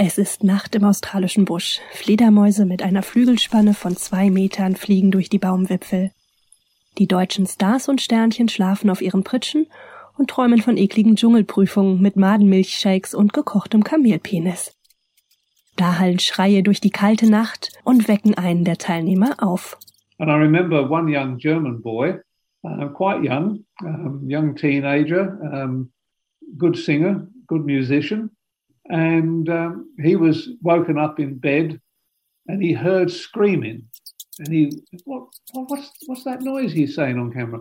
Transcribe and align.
Es 0.00 0.16
ist 0.16 0.44
Nacht 0.44 0.76
im 0.76 0.84
australischen 0.84 1.44
Busch. 1.44 1.80
Fledermäuse 1.90 2.64
mit 2.64 2.84
einer 2.84 3.02
Flügelspanne 3.02 3.74
von 3.74 3.96
zwei 3.96 4.30
Metern 4.30 4.76
fliegen 4.76 5.10
durch 5.10 5.28
die 5.28 5.40
Baumwipfel. 5.40 6.12
Die 6.98 7.08
deutschen 7.08 7.46
Stars 7.46 7.88
und 7.88 8.00
Sternchen 8.00 8.48
schlafen 8.48 8.90
auf 8.90 9.02
ihren 9.02 9.24
Pritschen 9.24 9.66
und 10.16 10.30
träumen 10.30 10.62
von 10.62 10.76
ekligen 10.76 11.16
Dschungelprüfungen 11.16 12.00
mit 12.00 12.14
Madenmilchshakes 12.14 13.12
und 13.12 13.32
gekochtem 13.32 13.82
Kamelpenis. 13.82 14.72
Da 15.74 15.98
hallen 15.98 16.20
Schreie 16.20 16.62
durch 16.62 16.80
die 16.80 16.90
kalte 16.90 17.28
Nacht 17.28 17.72
und 17.82 18.06
wecken 18.06 18.38
einen 18.38 18.62
der 18.62 18.78
Teilnehmer 18.78 19.42
auf. 19.42 19.78
And 20.18 20.30
I 20.30 20.34
remember 20.34 20.88
one 20.88 21.10
young 21.10 21.38
German 21.38 21.82
boy, 21.82 22.20
uh, 22.62 22.86
quite 22.90 23.28
young, 23.28 23.64
um, 23.82 24.20
young 24.28 24.54
teenager, 24.54 25.40
um, 25.42 25.90
good 26.56 26.76
singer, 26.76 27.26
good 27.48 27.66
musician. 27.66 28.30
And 28.88 29.48
um, 29.48 29.92
he 30.02 30.16
was 30.16 30.48
woken 30.62 30.98
up 30.98 31.20
in 31.20 31.38
bed 31.38 31.80
and 32.46 32.62
he 32.62 32.72
heard 32.72 33.10
screaming. 33.10 33.84
And 34.38 34.48
he 34.48 34.72
what, 35.04 35.26
what's 35.52 35.90
what's 36.06 36.24
that 36.24 36.42
noise 36.42 36.72
he's 36.72 36.94
saying 36.94 37.18
on 37.18 37.32
camera? 37.32 37.60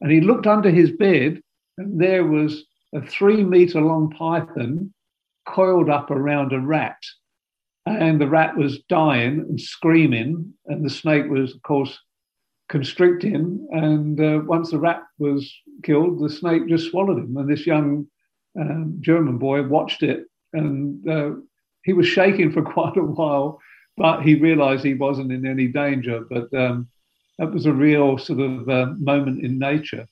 And 0.00 0.10
he 0.10 0.20
looked 0.20 0.46
under 0.46 0.70
his 0.70 0.90
bed 0.92 1.40
and 1.76 2.00
there 2.00 2.24
was 2.24 2.64
a 2.94 3.02
three 3.02 3.42
meter 3.42 3.80
long 3.80 4.10
python 4.10 4.92
coiled 5.46 5.90
up 5.90 6.10
around 6.10 6.52
a 6.52 6.60
rat. 6.60 6.96
And 7.86 8.18
the 8.18 8.28
rat 8.28 8.56
was 8.56 8.78
dying 8.88 9.40
and 9.40 9.60
screaming 9.60 10.54
and 10.66 10.84
the 10.84 10.90
snake 10.90 11.28
was 11.28 11.54
of 11.54 11.62
course 11.62 11.98
constricting. 12.70 13.66
And 13.72 14.18
uh, 14.18 14.40
once 14.46 14.70
the 14.70 14.78
rat 14.78 15.02
was 15.18 15.52
killed 15.82 16.24
the 16.24 16.30
snake 16.30 16.68
just 16.68 16.90
swallowed 16.90 17.18
him. 17.18 17.36
And 17.36 17.50
this 17.50 17.66
young 17.66 18.06
um, 18.58 18.98
german 19.00 19.36
boy 19.36 19.64
watched 19.64 20.02
it 20.04 20.26
and 20.54 21.06
uh, 21.08 21.30
he 21.82 21.92
was 21.92 22.06
shaking 22.06 22.52
for 22.52 22.62
quite 22.74 22.96
a 22.96 23.02
while, 23.02 23.60
but 23.96 24.22
he 24.22 24.34
realized 24.34 24.84
he 24.84 24.94
wasn't 24.94 25.32
in 25.32 25.46
any 25.46 25.68
danger. 25.68 26.24
But 26.28 26.52
um, 26.54 26.88
that 27.38 27.52
was 27.52 27.66
a 27.66 27.72
real 27.72 28.18
sort 28.18 28.40
of 28.40 28.68
uh, 28.68 28.86
moment 28.98 29.44
in 29.44 29.58
nature. 29.58 30.08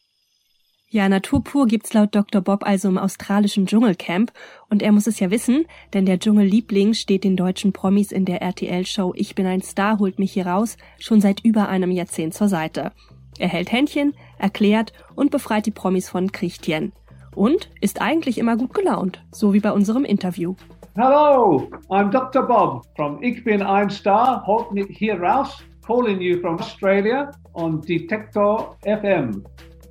Ja, 0.89 1.09
Natur 1.09 1.43
pur 1.43 1.67
gibt's 1.67 1.95
laut 1.95 2.15
Dr. 2.15 2.43
Bob 2.43 2.67
also 2.67 2.89
im 2.89 2.99
australischen 2.99 3.65
Dschungelcamp 3.65 4.31
und 4.69 4.83
er 4.83 4.93
muss 4.93 5.07
es 5.07 5.21
ja 5.21 5.31
wissen, 5.31 5.65
denn 5.95 6.05
der 6.05 6.19
Dschungelliebling 6.19 6.93
steht 6.93 7.25
den 7.25 7.35
deutschen 7.35 7.73
Promis 7.73 8.13
in 8.13 8.27
der 8.27 8.43
RTL-Show 8.43 9.15
Ich 9.17 9.35
bin 9.35 9.47
ein 9.47 9.63
Star, 9.63 9.99
holt 9.99 10.19
mich 10.19 10.33
hier 10.33 10.47
raus 10.47 10.77
schon 10.99 11.23
seit 11.23 11.43
über 11.47 11.71
einem 11.71 11.91
Jahrzehnt 11.93 12.35
zur 12.35 12.49
Seite. 12.49 12.93
Er 13.39 13.49
hält 13.49 13.73
Händchen, 13.73 14.13
erklärt 14.37 14.93
und 15.15 15.31
befreit 15.31 15.65
die 15.65 15.71
Promis 15.71 16.11
von 16.11 16.31
Krichtchen 16.31 16.93
und 17.35 17.71
ist 17.81 18.01
eigentlich 18.01 18.39
immer 18.39 18.57
gut 18.57 18.75
gelaunt, 18.75 19.23
so 19.31 19.53
wie 19.53 19.61
bei 19.61 19.73
unserem 19.73 20.05
Interview. 20.05 20.55
Hello, 20.95 21.71
I'm 21.89 22.11
Dr. 22.11 22.43
Bob 22.43 22.85
from 22.97 23.23
Ich 23.23 23.43
bin 23.45 23.63
ein 23.63 23.89
Star, 23.89 24.45
mich 24.73 24.87
hier 24.91 25.21
raus, 25.21 25.63
calling 25.87 26.21
you 26.21 26.39
from 26.41 26.59
Australia 26.59 27.31
on 27.55 27.81
Detector 27.81 28.77
FM. 28.83 29.45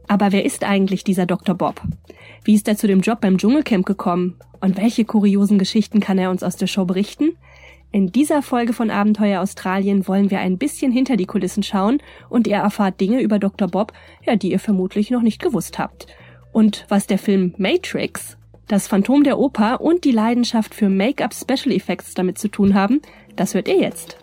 Aber 0.08 0.32
wer 0.32 0.46
ist 0.46 0.64
eigentlich 0.64 1.04
dieser 1.04 1.26
Dr. 1.26 1.56
Bob? 1.56 1.82
Wie 2.44 2.54
ist 2.54 2.68
er 2.68 2.78
zu 2.78 2.86
dem 2.86 3.02
Job 3.02 3.22
beim 3.22 3.38
Dschungelcamp 3.38 3.86
gekommen? 3.86 4.36
Und 4.60 4.78
welche 4.78 5.06
kuriosen 5.06 5.58
Geschichten 5.58 6.00
kann 6.00 6.18
er 6.18 6.30
uns 6.30 6.44
aus 6.44 6.56
der 6.56 6.68
Show 6.68 6.86
berichten? 6.86 7.38
In 7.94 8.12
dieser 8.12 8.42
Folge 8.42 8.74
von 8.74 8.90
Abenteuer 8.90 9.42
Australien 9.42 10.08
wollen 10.08 10.32
wir 10.32 10.40
ein 10.40 10.58
bisschen 10.58 10.92
hinter 10.92 11.18
die 11.18 11.26
Kulissen 11.26 11.64
schauen 11.64 12.02
und 12.30 12.48
ihr 12.48 12.58
erfahrt 12.58 13.02
Dinge 13.02 13.22
über 13.22 13.40
Dr. 13.40 13.68
Bob, 13.68 13.92
ja, 14.26 14.36
die 14.36 14.52
ihr 14.52 14.60
vermutlich 14.60 15.12
noch 15.12 15.22
nicht 15.22 15.42
gewusst 15.42 15.78
habt. 15.78 16.08
Und 16.52 16.86
was 16.90 17.08
der 17.08 17.18
Film 17.18 17.54
Matrix, 17.58 18.38
das 18.68 18.88
Phantom 18.88 19.24
der 19.24 19.38
Oper 19.38 19.82
und 19.82 20.04
die 20.04 20.12
Leidenschaft 20.12 20.74
für 20.76 20.90
Make-up 20.90 21.34
Special 21.34 21.76
Effects 21.76 22.14
damit 22.14 22.38
zu 22.38 22.50
tun 22.50 22.74
haben, 22.74 23.02
das 23.36 23.54
hört 23.54 23.68
ihr 23.68 23.80
jetzt. 23.80 24.18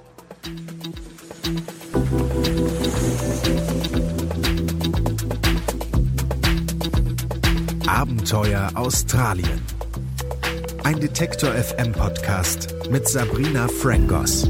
Abenteuer 7.87 8.71
Australien. 8.75 9.61
Ein 10.85 11.01
Detektor 11.01 11.51
FM 11.51 11.93
Podcast 11.93 12.75
mit 12.91 13.09
Sabrina 13.09 13.69
Frangos. 13.69 14.49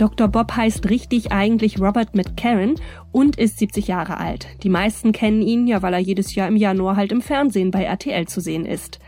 Dr. 0.00 0.28
Bob 0.28 0.56
heißt 0.56 0.88
richtig 0.88 1.30
eigentlich 1.30 1.78
Robert 1.78 2.14
McCarran 2.14 2.76
und 3.12 3.36
ist 3.36 3.58
70 3.58 3.86
Jahre 3.86 4.16
alt. 4.16 4.48
Die 4.62 4.70
meisten 4.70 5.12
kennen 5.12 5.42
ihn 5.42 5.66
ja, 5.66 5.82
weil 5.82 5.92
er 5.92 5.98
jedes 5.98 6.34
Jahr 6.34 6.48
im 6.48 6.56
Januar 6.56 6.96
halt 6.96 7.12
im 7.12 7.20
Fernsehen 7.20 7.70
bei 7.70 7.84
RTL 7.84 8.26
zu 8.26 8.40
sehen 8.40 8.64
ist. 8.64 8.98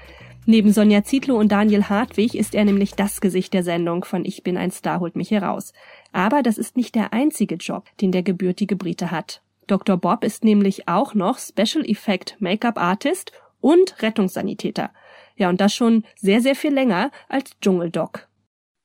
Neben 0.44 0.70
Sonja 0.70 1.02
Zietlow 1.02 1.38
und 1.38 1.50
Daniel 1.50 1.84
Hartwig 1.84 2.34
ist 2.34 2.54
er 2.54 2.66
nämlich 2.66 2.92
das 2.92 3.22
Gesicht 3.22 3.54
der 3.54 3.62
Sendung 3.62 4.04
von 4.04 4.26
Ich 4.26 4.42
bin 4.42 4.58
ein 4.58 4.70
Star, 4.70 5.00
holt 5.00 5.16
mich 5.16 5.30
heraus. 5.30 5.72
Aber 6.12 6.42
das 6.42 6.58
ist 6.58 6.76
nicht 6.76 6.94
der 6.94 7.14
einzige 7.14 7.54
Job, 7.54 7.86
den 8.02 8.12
der 8.12 8.22
gebürtige 8.22 8.76
Brite 8.76 9.10
hat. 9.10 9.40
Dr. 9.68 9.96
Bob 9.96 10.22
ist 10.24 10.44
nämlich 10.44 10.88
auch 10.88 11.14
noch 11.14 11.38
Special 11.38 11.88
Effect 11.88 12.36
Make-up 12.38 12.76
Artist 12.76 13.32
und 13.62 14.02
Rettungssanitäter. 14.02 14.90
Ja, 15.36 15.48
und 15.48 15.58
das 15.62 15.72
schon 15.74 16.04
sehr, 16.16 16.42
sehr 16.42 16.54
viel 16.54 16.74
länger 16.74 17.10
als 17.30 17.58
Dschungeldoc. 17.62 18.28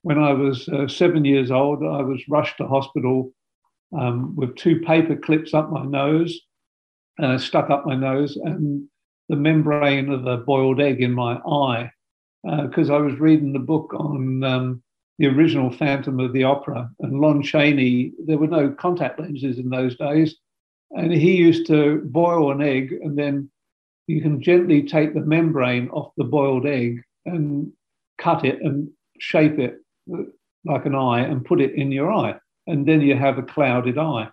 When 0.08 0.20
I 0.20 0.32
was 0.32 0.70
uh, 0.70 0.88
seven 0.88 1.26
years 1.26 1.52
old, 1.52 1.84
I 1.84 2.02
was 2.02 2.30
rushed 2.30 2.56
to 2.60 2.66
hospital 2.66 3.34
um, 3.92 4.38
with 4.38 4.56
two 4.56 4.80
paper 4.80 5.18
clips 5.18 5.54
up 5.54 5.70
my 5.70 5.84
nose, 5.84 6.40
uh, 7.22 7.38
stuck 7.38 7.70
up 7.70 7.86
my 7.86 7.94
nose, 7.94 8.38
and 8.38 8.88
the 9.28 9.36
membrane 9.36 10.10
of 10.10 10.26
a 10.26 10.38
boiled 10.38 10.80
egg 10.80 11.02
in 11.02 11.12
my 11.12 11.34
eye, 11.40 11.92
because 12.62 12.90
uh, 12.90 12.96
I 12.96 13.00
was 13.00 13.20
reading 13.20 13.52
the 13.52 13.60
book 13.60 13.94
on 13.94 14.46
um, 14.46 14.82
the 15.20 15.28
original 15.28 15.70
Phantom 15.70 16.22
of 16.22 16.32
the 16.32 16.46
Opera 16.46 16.90
and 17.02 17.20
Lon 17.20 17.44
Chaney. 17.44 18.14
There 18.26 18.38
were 18.38 18.48
no 18.48 18.70
contact 18.70 19.20
lenses 19.20 19.60
in 19.60 19.70
those 19.70 19.98
days, 19.98 20.38
and 20.92 21.12
he 21.12 21.36
used 21.36 21.68
to 21.68 22.02
boil 22.06 22.50
an 22.54 22.62
egg, 22.62 22.94
and 23.04 23.20
then 23.20 23.52
you 24.08 24.22
can 24.22 24.42
gently 24.42 24.84
take 24.84 25.14
the 25.14 25.20
membrane 25.20 25.90
off 25.90 26.14
the 26.16 26.24
boiled 26.24 26.66
egg 26.66 27.02
and 27.26 27.74
cut 28.18 28.46
it 28.46 28.62
and 28.62 28.90
shape 29.20 29.60
it 29.60 29.82
like 30.66 30.86
an 30.86 30.96
eye 30.96 31.22
and 31.22 31.46
put 31.46 31.62
it 31.62 31.76
in 31.76 31.92
your 31.92 32.12
eye. 32.12 32.36
And 32.68 32.86
then 32.86 33.02
you 33.02 33.16
have 33.16 33.38
a 33.38 33.44
clouded 33.44 33.98
eye. 33.98 34.30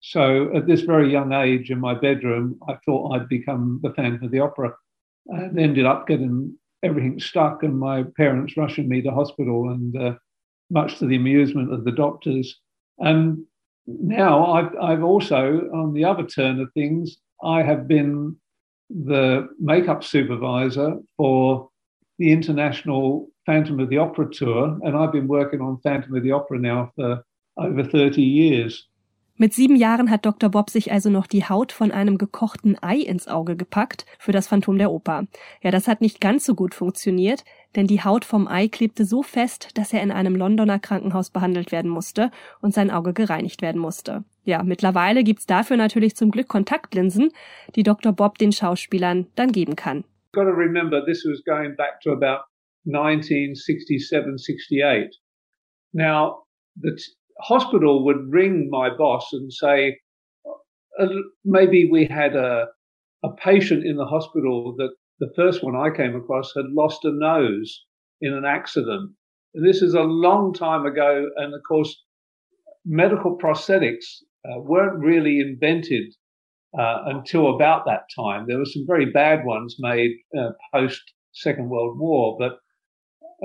So 0.00 0.50
at 0.56 0.66
this 0.66 0.80
very 0.80 1.12
young 1.12 1.32
age 1.32 1.70
in 1.70 1.78
my 1.78 1.94
bedroom, 1.94 2.58
I 2.68 2.76
thought 2.84 3.12
I'd 3.12 3.28
become 3.28 3.80
the 3.82 3.92
Phantom 3.92 4.24
of 4.24 4.30
the 4.30 4.40
Opera 4.40 4.74
and 5.26 5.58
ended 5.58 5.86
up 5.86 6.06
getting 6.06 6.56
everything 6.82 7.20
stuck 7.20 7.62
and 7.62 7.78
my 7.78 8.04
parents 8.16 8.56
rushing 8.56 8.88
me 8.88 9.02
to 9.02 9.10
hospital 9.10 9.70
and 9.70 9.96
uh, 9.96 10.14
much 10.70 10.98
to 10.98 11.06
the 11.06 11.16
amusement 11.16 11.72
of 11.72 11.84
the 11.84 11.92
doctors. 11.92 12.58
And 12.98 13.44
now 13.86 14.52
I've, 14.52 14.74
I've 14.80 15.04
also, 15.04 15.68
on 15.74 15.92
the 15.92 16.04
other 16.04 16.24
turn 16.24 16.60
of 16.60 16.72
things, 16.72 17.18
I 17.42 17.62
have 17.62 17.86
been 17.86 18.36
the 18.88 19.48
makeup 19.58 20.02
supervisor 20.02 20.98
for 21.16 21.68
the 22.18 22.32
International 22.32 23.28
Phantom 23.50 23.80
of 23.80 23.88
the 23.88 23.98
Opera 23.98 24.30
tour, 24.30 24.78
and 24.82 24.94
I've 24.94 25.10
been 25.10 25.28
working 25.28 25.60
on 25.60 25.80
Phantom 25.80 26.14
of 26.14 26.22
the 26.22 26.32
Opera 26.32 26.60
now 26.60 26.92
for 26.94 27.24
over 27.56 27.82
30 27.82 28.22
years. 28.22 28.86
Mit 29.36 29.54
sieben 29.54 29.74
Jahren 29.74 30.08
hat 30.08 30.24
Dr. 30.24 30.50
Bob 30.50 30.70
sich 30.70 30.92
also 30.92 31.10
noch 31.10 31.26
die 31.26 31.48
Haut 31.48 31.72
von 31.72 31.90
einem 31.90 32.16
gekochten 32.16 32.76
Ei 32.80 32.98
ins 32.98 33.26
Auge 33.26 33.56
gepackt 33.56 34.06
für 34.20 34.30
das 34.30 34.46
Phantom 34.46 34.78
der 34.78 34.92
Oper. 34.92 35.24
Ja, 35.62 35.72
das 35.72 35.88
hat 35.88 36.00
nicht 36.00 36.20
ganz 36.20 36.44
so 36.44 36.54
gut 36.54 36.74
funktioniert, 36.74 37.42
denn 37.74 37.88
die 37.88 38.04
Haut 38.04 38.24
vom 38.24 38.46
Ei 38.46 38.68
klebte 38.68 39.04
so 39.04 39.24
fest, 39.24 39.76
dass 39.76 39.92
er 39.92 40.02
in 40.02 40.12
einem 40.12 40.36
Londoner 40.36 40.78
Krankenhaus 40.78 41.30
behandelt 41.30 41.72
werden 41.72 41.90
musste 41.90 42.30
und 42.60 42.72
sein 42.72 42.92
Auge 42.92 43.14
gereinigt 43.14 43.62
werden 43.62 43.80
musste. 43.80 44.22
Ja, 44.44 44.62
mittlerweile 44.62 45.24
gibt's 45.24 45.46
dafür 45.46 45.76
natürlich 45.76 46.14
zum 46.14 46.30
Glück 46.30 46.46
Kontaktlinsen, 46.46 47.30
die 47.74 47.82
Dr. 47.82 48.12
Bob 48.12 48.38
den 48.38 48.52
Schauspielern 48.52 49.26
dann 49.34 49.50
geben 49.50 49.74
kann. 49.74 50.04
Got 50.32 50.44
to 50.44 50.52
remember 50.52 51.04
this 51.04 51.24
was 51.24 51.42
going 51.44 51.74
back 51.74 52.00
to 52.02 52.12
about 52.12 52.49
1967, 52.84 54.38
68. 54.38 55.08
Now, 55.92 56.42
the 56.80 56.96
t- 56.96 57.02
hospital 57.40 58.04
would 58.04 58.30
ring 58.30 58.68
my 58.70 58.90
boss 58.94 59.32
and 59.32 59.52
say, 59.52 59.98
uh, 60.98 61.06
maybe 61.44 61.88
we 61.90 62.06
had 62.06 62.36
a, 62.36 62.66
a 63.22 63.32
patient 63.32 63.84
in 63.84 63.96
the 63.96 64.06
hospital 64.06 64.74
that 64.78 64.94
the 65.18 65.32
first 65.36 65.62
one 65.62 65.76
I 65.76 65.94
came 65.94 66.16
across 66.16 66.52
had 66.54 66.66
lost 66.70 67.04
a 67.04 67.12
nose 67.12 67.84
in 68.20 68.32
an 68.32 68.44
accident. 68.44 69.12
And 69.54 69.66
this 69.66 69.82
is 69.82 69.94
a 69.94 70.02
long 70.02 70.52
time 70.54 70.86
ago. 70.86 71.28
And 71.36 71.54
of 71.54 71.60
course, 71.66 71.94
medical 72.84 73.36
prosthetics 73.36 74.22
uh, 74.44 74.60
weren't 74.60 74.98
really 74.98 75.40
invented 75.40 76.14
uh, 76.78 77.02
until 77.06 77.54
about 77.54 77.84
that 77.86 78.04
time. 78.16 78.46
There 78.46 78.58
were 78.58 78.64
some 78.64 78.86
very 78.86 79.06
bad 79.06 79.44
ones 79.44 79.76
made 79.78 80.12
uh, 80.38 80.50
post 80.72 81.02
Second 81.32 81.68
World 81.68 81.98
War, 81.98 82.36
but 82.38 82.58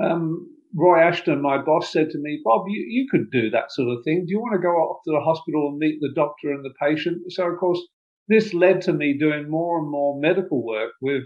um, 0.02 0.48
Roy 0.74 1.00
Ashton, 1.00 1.40
my 1.40 1.58
boss, 1.58 1.92
said 1.92 2.10
to 2.10 2.18
me, 2.18 2.40
Bob, 2.44 2.66
you, 2.68 2.84
you 2.88 3.06
could 3.10 3.30
do 3.30 3.50
that 3.50 3.72
sort 3.72 3.88
of 3.88 4.04
thing. 4.04 4.24
Do 4.26 4.32
you 4.32 4.40
want 4.40 4.54
to 4.54 4.66
go 4.66 4.74
off 4.74 5.02
to 5.04 5.12
the 5.12 5.24
hospital 5.24 5.68
and 5.70 5.78
meet 5.78 6.00
the 6.00 6.12
doctor 6.14 6.50
and 6.50 6.64
the 6.64 6.74
patient? 6.80 7.22
So, 7.28 7.44
of 7.44 7.58
course, 7.58 7.80
this 8.28 8.52
led 8.52 8.82
to 8.82 8.92
me 8.92 9.16
doing 9.18 9.48
more 9.48 9.78
and 9.78 9.88
more 9.88 10.20
medical 10.20 10.64
work 10.64 10.92
with 11.00 11.22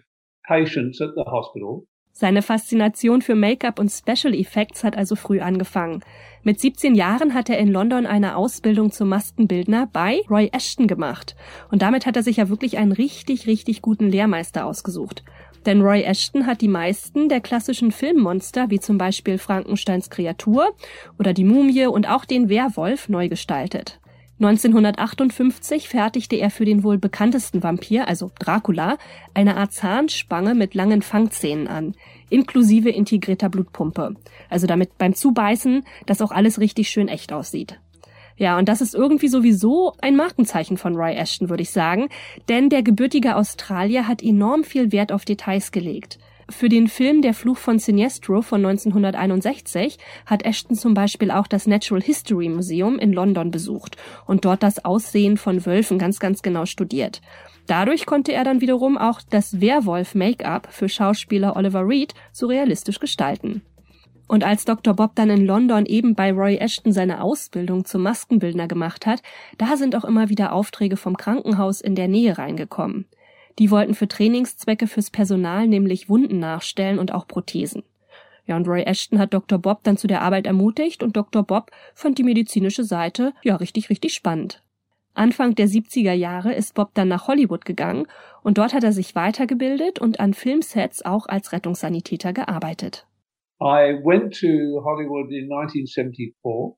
patients 0.46 1.00
at 1.00 1.10
the 1.16 1.24
hospital. 1.26 1.86
Seine 2.12 2.42
Faszination 2.42 3.22
für 3.22 3.34
Make-up 3.34 3.78
und 3.78 3.88
Special 3.88 4.34
Effects 4.34 4.84
hat 4.84 4.96
also 4.96 5.14
früh 5.14 5.40
angefangen. 5.40 6.02
Mit 6.42 6.60
17 6.60 6.94
Jahren 6.94 7.34
hat 7.34 7.48
er 7.48 7.58
in 7.58 7.68
London 7.68 8.04
eine 8.04 8.36
Ausbildung 8.36 8.90
zum 8.90 9.08
Maskenbildner 9.08 9.88
bei 9.92 10.20
Roy 10.28 10.50
Ashton 10.52 10.86
gemacht. 10.86 11.36
Und 11.70 11.82
damit 11.82 12.06
hat 12.06 12.16
er 12.16 12.22
sich 12.22 12.38
ja 12.38 12.48
wirklich 12.48 12.78
einen 12.78 12.92
richtig, 12.92 13.46
richtig 13.46 13.80
guten 13.80 14.08
Lehrmeister 14.08 14.66
ausgesucht. 14.66 15.24
Denn 15.66 15.82
Roy 15.82 16.02
Ashton 16.02 16.46
hat 16.46 16.60
die 16.60 16.68
meisten 16.68 17.28
der 17.28 17.40
klassischen 17.40 17.92
Filmmonster, 17.92 18.70
wie 18.70 18.80
zum 18.80 18.98
Beispiel 18.98 19.38
Frankensteins 19.38 20.08
Kreatur 20.08 20.74
oder 21.18 21.32
die 21.32 21.44
Mumie 21.44 21.86
und 21.86 22.08
auch 22.08 22.24
den 22.24 22.48
Werwolf 22.48 23.08
neu 23.08 23.28
gestaltet. 23.28 24.00
1958 24.40 25.90
fertigte 25.90 26.36
er 26.36 26.50
für 26.50 26.64
den 26.64 26.82
wohl 26.82 26.96
bekanntesten 26.96 27.62
Vampir, 27.62 28.08
also 28.08 28.30
Dracula, 28.38 28.96
eine 29.34 29.58
Art 29.58 29.72
Zahnspange 29.72 30.54
mit 30.54 30.74
langen 30.74 31.02
Fangzähnen 31.02 31.68
an, 31.68 31.94
inklusive 32.30 32.88
integrierter 32.88 33.50
Blutpumpe. 33.50 34.14
Also 34.48 34.66
damit 34.66 34.96
beim 34.96 35.14
Zubeißen, 35.14 35.84
dass 36.06 36.22
auch 36.22 36.30
alles 36.30 36.58
richtig 36.58 36.88
schön 36.88 37.08
echt 37.08 37.34
aussieht. 37.34 37.80
Ja, 38.40 38.56
und 38.56 38.70
das 38.70 38.80
ist 38.80 38.94
irgendwie 38.94 39.28
sowieso 39.28 39.92
ein 40.00 40.16
Markenzeichen 40.16 40.78
von 40.78 40.96
Roy 40.96 41.14
Ashton, 41.14 41.50
würde 41.50 41.62
ich 41.62 41.72
sagen, 41.72 42.08
denn 42.48 42.70
der 42.70 42.82
gebürtige 42.82 43.36
Australier 43.36 44.08
hat 44.08 44.22
enorm 44.22 44.64
viel 44.64 44.92
Wert 44.92 45.12
auf 45.12 45.26
Details 45.26 45.72
gelegt. 45.72 46.18
Für 46.48 46.70
den 46.70 46.88
Film 46.88 47.20
Der 47.20 47.34
Fluch 47.34 47.58
von 47.58 47.78
Sinestro 47.78 48.40
von 48.40 48.64
1961 48.64 49.98
hat 50.24 50.46
Ashton 50.46 50.74
zum 50.74 50.94
Beispiel 50.94 51.30
auch 51.30 51.48
das 51.48 51.66
Natural 51.66 52.02
History 52.02 52.48
Museum 52.48 52.98
in 52.98 53.12
London 53.12 53.50
besucht 53.50 53.98
und 54.26 54.46
dort 54.46 54.62
das 54.62 54.86
Aussehen 54.86 55.36
von 55.36 55.66
Wölfen 55.66 55.98
ganz, 55.98 56.18
ganz 56.18 56.40
genau 56.40 56.64
studiert. 56.64 57.20
Dadurch 57.66 58.06
konnte 58.06 58.32
er 58.32 58.44
dann 58.44 58.62
wiederum 58.62 58.96
auch 58.96 59.20
das 59.28 59.60
Werwolf-Make-up 59.60 60.68
für 60.72 60.88
Schauspieler 60.88 61.56
Oliver 61.56 61.86
Reed 61.86 62.14
so 62.32 62.46
realistisch 62.46 63.00
gestalten. 63.00 63.60
Und 64.30 64.44
als 64.44 64.64
Dr. 64.64 64.94
Bob 64.94 65.16
dann 65.16 65.28
in 65.28 65.44
London 65.44 65.86
eben 65.86 66.14
bei 66.14 66.30
Roy 66.30 66.54
Ashton 66.58 66.92
seine 66.92 67.20
Ausbildung 67.20 67.84
zum 67.84 68.02
Maskenbildner 68.02 68.68
gemacht 68.68 69.04
hat, 69.04 69.24
da 69.58 69.76
sind 69.76 69.96
auch 69.96 70.04
immer 70.04 70.28
wieder 70.28 70.52
Aufträge 70.52 70.96
vom 70.96 71.16
Krankenhaus 71.16 71.80
in 71.80 71.96
der 71.96 72.06
Nähe 72.06 72.38
reingekommen. 72.38 73.06
Die 73.58 73.72
wollten 73.72 73.92
für 73.92 74.06
Trainingszwecke 74.06 74.86
fürs 74.86 75.10
Personal 75.10 75.66
nämlich 75.66 76.08
Wunden 76.08 76.38
nachstellen 76.38 77.00
und 77.00 77.12
auch 77.12 77.26
Prothesen. 77.26 77.82
Ja, 78.46 78.54
und 78.54 78.68
Roy 78.68 78.84
Ashton 78.84 79.18
hat 79.18 79.34
Dr. 79.34 79.58
Bob 79.58 79.82
dann 79.82 79.96
zu 79.96 80.06
der 80.06 80.22
Arbeit 80.22 80.46
ermutigt 80.46 81.02
und 81.02 81.16
Dr. 81.16 81.42
Bob 81.42 81.72
fand 81.96 82.16
die 82.16 82.22
medizinische 82.22 82.84
Seite 82.84 83.32
ja 83.42 83.56
richtig, 83.56 83.90
richtig 83.90 84.14
spannend. 84.14 84.62
Anfang 85.12 85.56
der 85.56 85.66
70er 85.66 86.12
Jahre 86.12 86.54
ist 86.54 86.74
Bob 86.74 86.94
dann 86.94 87.08
nach 87.08 87.26
Hollywood 87.26 87.64
gegangen 87.64 88.06
und 88.44 88.58
dort 88.58 88.74
hat 88.74 88.84
er 88.84 88.92
sich 88.92 89.16
weitergebildet 89.16 89.98
und 89.98 90.20
an 90.20 90.34
Filmsets 90.34 91.04
auch 91.04 91.26
als 91.26 91.50
Rettungssanitäter 91.50 92.32
gearbeitet. 92.32 93.08
I 93.62 93.94
went 94.04 94.34
to 94.36 94.82
Hollywood 94.84 95.32
in 95.32 95.48
1974 95.48 96.76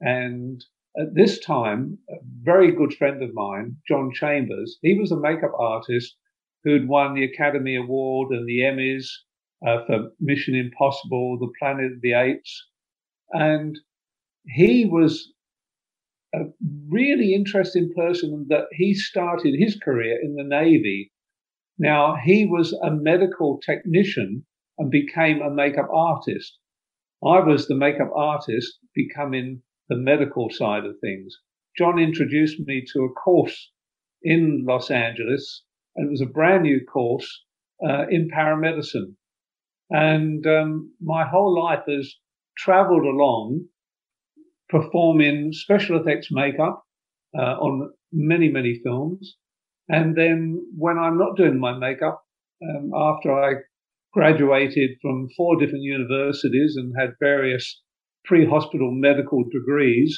and 0.00 0.64
At 0.98 1.14
this 1.14 1.40
time, 1.40 1.98
a 2.10 2.16
very 2.42 2.72
good 2.72 2.94
friend 2.94 3.22
of 3.22 3.34
mine, 3.34 3.78
John 3.88 4.12
Chambers, 4.12 4.78
he 4.82 4.98
was 4.98 5.12
a 5.12 5.20
makeup 5.20 5.52
artist 5.58 6.16
who'd 6.64 6.88
won 6.88 7.14
the 7.14 7.24
Academy 7.24 7.76
Award 7.76 8.32
and 8.32 8.46
the 8.46 8.60
Emmys 8.60 9.08
uh, 9.66 9.84
for 9.86 10.12
Mission 10.20 10.54
Impossible, 10.54 11.38
The 11.38 11.52
Planet 11.58 11.92
of 11.94 12.02
the 12.02 12.12
Apes. 12.14 12.68
And 13.32 13.78
he 14.46 14.86
was 14.86 15.32
a 16.34 16.46
really 16.88 17.34
interesting 17.34 17.92
person 17.96 18.46
that 18.50 18.66
he 18.72 18.94
started 18.94 19.54
his 19.58 19.76
career 19.76 20.18
in 20.22 20.34
the 20.36 20.44
Navy. 20.44 21.12
Now, 21.78 22.16
he 22.16 22.46
was 22.46 22.72
a 22.74 22.90
medical 22.92 23.60
technician 23.60 24.46
and 24.78 24.90
became 24.90 25.40
a 25.40 25.50
makeup 25.50 25.88
artist. 25.92 26.58
I 27.24 27.40
was 27.40 27.66
the 27.66 27.74
makeup 27.74 28.10
artist 28.14 28.78
becoming 28.94 29.62
the 29.88 29.96
medical 29.96 30.50
side 30.50 30.84
of 30.84 30.98
things. 31.00 31.38
John 31.76 31.98
introduced 31.98 32.60
me 32.60 32.84
to 32.92 33.04
a 33.04 33.12
course 33.12 33.72
in 34.22 34.64
Los 34.66 34.90
Angeles, 34.90 35.64
and 35.94 36.08
it 36.08 36.10
was 36.10 36.20
a 36.20 36.26
brand 36.26 36.62
new 36.64 36.84
course 36.84 37.44
uh, 37.86 38.06
in 38.10 38.28
paramedicine. 38.28 39.14
And 39.90 40.46
um, 40.46 40.92
my 41.00 41.24
whole 41.26 41.54
life 41.62 41.84
has 41.88 42.14
traveled 42.56 43.04
along 43.04 43.66
performing 44.68 45.52
special 45.52 46.00
effects 46.00 46.28
makeup 46.30 46.82
uh, 47.38 47.56
on 47.60 47.92
many, 48.12 48.48
many 48.48 48.80
films. 48.82 49.36
And 49.88 50.16
then 50.16 50.66
when 50.76 50.98
I'm 50.98 51.18
not 51.18 51.36
doing 51.36 51.58
my 51.60 51.78
makeup, 51.78 52.24
um, 52.62 52.90
after 52.94 53.32
I 53.32 53.52
graduated 54.16 54.90
from 55.02 55.28
four 55.36 55.52
different 55.60 55.84
universities 55.84 56.76
and 56.78 56.88
had 57.00 57.10
various 57.20 57.64
pre-hospital 58.24 58.90
medical 58.90 59.44
degrees. 59.56 60.10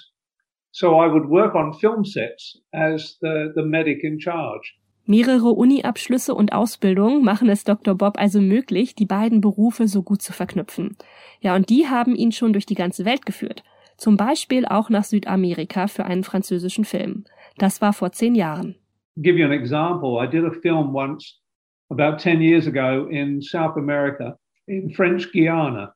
So 0.71 0.87
I 1.05 1.06
would 1.12 1.29
work 1.29 1.55
on 1.55 1.73
film 1.73 2.05
sets 2.05 2.43
as 2.73 3.19
the, 3.21 3.53
the 3.56 3.65
medic 3.65 4.05
in 4.05 4.19
charge. 4.19 4.67
Mehrere 5.06 5.50
Uni-Abschlüsse 5.53 6.35
und 6.35 6.53
Ausbildungen 6.53 7.25
machen 7.25 7.49
es 7.49 7.65
Dr. 7.65 7.95
Bob 7.95 8.19
also 8.19 8.43
möglich, 8.43 8.95
die 8.95 9.06
beiden 9.06 9.41
Berufe 9.41 9.89
so 9.89 10.03
gut 10.03 10.21
zu 10.21 10.35
verknüpfen. 10.35 10.97
Ja, 11.41 11.56
und 11.56 11.71
die 11.71 11.87
haben 11.87 12.15
ihn 12.15 12.31
schon 12.31 12.53
durch 12.53 12.67
die 12.67 12.75
ganze 12.75 13.06
Welt 13.06 13.25
geführt. 13.25 13.65
Zum 13.97 14.19
Beispiel 14.19 14.67
auch 14.67 14.91
nach 14.91 15.05
Südamerika 15.05 15.87
für 15.87 16.05
einen 16.05 16.25
französischen 16.25 16.85
Film. 16.85 17.25
Das 17.56 17.81
war 17.81 17.95
vor 17.95 18.12
zehn 18.12 18.35
Jahren. 18.35 18.77
give 19.23 19.37
you 19.37 19.45
an 19.45 19.53
example. 19.53 20.19
I 20.19 20.27
did 20.27 20.45
a 20.45 20.50
film 20.62 20.95
once 20.95 21.41
about 21.90 22.19
10 22.19 22.43
years 22.43 22.67
ago 22.67 23.08
in 23.11 23.40
South 23.40 23.76
America, 23.76 24.37
in 24.67 24.93
French 24.94 25.32
Guiana. 25.32 25.93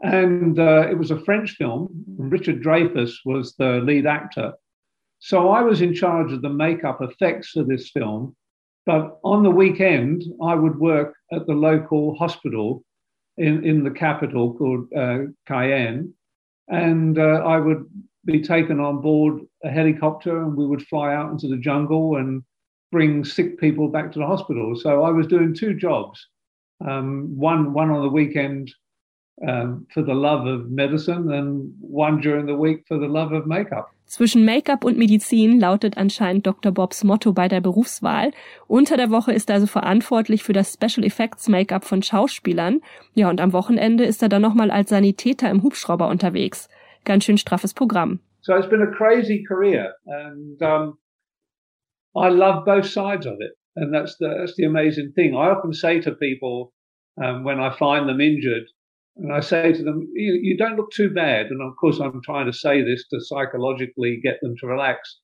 And 0.00 0.58
uh, 0.58 0.88
it 0.90 0.98
was 0.98 1.10
a 1.10 1.20
French 1.20 1.52
film. 1.52 1.88
Richard 2.18 2.62
Dreyfuss 2.62 3.12
was 3.24 3.54
the 3.56 3.80
lead 3.80 4.06
actor. 4.06 4.52
So 5.20 5.50
I 5.50 5.62
was 5.62 5.80
in 5.80 5.94
charge 5.94 6.32
of 6.32 6.42
the 6.42 6.48
makeup 6.48 7.00
effects 7.00 7.50
for 7.50 7.62
this 7.62 7.90
film. 7.90 8.34
But 8.84 9.18
on 9.22 9.44
the 9.44 9.50
weekend, 9.50 10.24
I 10.42 10.56
would 10.56 10.78
work 10.78 11.14
at 11.30 11.46
the 11.46 11.54
local 11.54 12.16
hospital 12.16 12.82
in, 13.36 13.64
in 13.64 13.84
the 13.84 13.92
capital 13.92 14.54
called 14.54 14.88
uh, 14.92 15.18
Cayenne. 15.46 16.12
And 16.68 17.18
uh, 17.18 17.42
I 17.44 17.58
would 17.58 17.84
be 18.24 18.42
taken 18.42 18.80
on 18.80 19.00
board 19.00 19.40
a 19.64 19.70
helicopter 19.70 20.42
and 20.42 20.56
we 20.56 20.66
would 20.66 20.86
fly 20.88 21.14
out 21.14 21.30
into 21.30 21.48
the 21.48 21.56
jungle 21.56 22.16
and 22.16 22.42
bring 22.92 23.24
sick 23.24 23.58
people 23.58 23.88
back 23.88 24.12
to 24.12 24.20
the 24.20 24.26
hospital. 24.26 24.76
So 24.76 25.02
I 25.02 25.10
was 25.10 25.26
doing 25.26 25.54
two 25.54 25.74
jobs. 25.74 26.28
Um, 26.86 27.34
one, 27.36 27.72
one 27.72 27.90
on 27.90 28.02
the 28.02 28.12
weekend 28.12 28.72
um, 29.46 29.86
for 29.92 30.02
the 30.04 30.14
love 30.14 30.46
of 30.46 30.70
medicine 30.70 31.32
and 31.32 31.72
one 31.80 32.20
during 32.20 32.46
the 32.46 32.56
week 32.56 32.84
for 32.86 32.98
the 32.98 33.08
love 33.08 33.32
of 33.32 33.46
makeup. 33.46 33.88
Zwischen 34.06 34.44
Make-up 34.44 34.84
und 34.84 34.98
Medizin 34.98 35.58
lautet 35.58 35.96
anscheinend 35.96 36.46
Dr. 36.46 36.70
Bobs 36.70 37.02
Motto 37.02 37.32
bei 37.32 37.48
der 37.48 37.62
Berufswahl. 37.62 38.32
Unter 38.68 38.98
der 38.98 39.10
Woche 39.10 39.32
ist 39.32 39.48
er 39.48 39.54
also 39.54 39.66
verantwortlich 39.66 40.42
für 40.42 40.52
das 40.52 40.74
Special 40.74 41.06
Effects 41.06 41.48
Make-up 41.48 41.86
von 41.86 42.02
Schauspielern. 42.02 42.82
Ja, 43.14 43.30
und 43.30 43.40
am 43.40 43.54
Wochenende 43.54 44.04
ist 44.04 44.22
er 44.22 44.28
dann 44.28 44.42
nochmal 44.42 44.70
als 44.70 44.90
Sanitäter 44.90 45.48
im 45.48 45.62
Hubschrauber 45.62 46.08
unterwegs. 46.08 46.68
Ganz 47.04 47.24
schön 47.24 47.38
straffes 47.38 47.72
Programm. 47.72 48.20
So 48.42 48.54
it's 48.54 48.68
been 48.68 48.82
a 48.82 48.90
crazy 48.90 49.42
career 49.44 49.94
and 50.04 50.60
um, 50.60 50.98
I 52.16 52.28
love 52.28 52.64
both 52.64 52.86
sides 52.86 53.26
of 53.26 53.34
it. 53.40 53.52
And 53.76 53.94
that's 53.94 54.16
the, 54.18 54.34
that's 54.38 54.56
the 54.56 54.64
amazing 54.64 55.12
thing. 55.14 55.34
I 55.34 55.48
often 55.50 55.72
say 55.72 56.00
to 56.00 56.12
people 56.12 56.72
um, 57.22 57.44
when 57.44 57.60
I 57.60 57.74
find 57.76 58.08
them 58.08 58.20
injured, 58.20 58.64
And 59.16 59.32
I 59.32 59.40
say 59.40 59.72
to 59.72 59.82
them, 59.82 60.08
you, 60.14 60.38
you, 60.42 60.56
don't 60.56 60.76
look 60.76 60.90
too 60.90 61.10
bad. 61.10 61.46
And 61.46 61.62
of 61.62 61.76
course, 61.76 62.00
I'm 62.00 62.22
trying 62.22 62.46
to 62.46 62.52
say 62.52 62.82
this 62.82 63.06
to 63.08 63.20
psychologically 63.20 64.20
get 64.22 64.40
them 64.40 64.54
to 64.60 64.66
relax. 64.66 65.20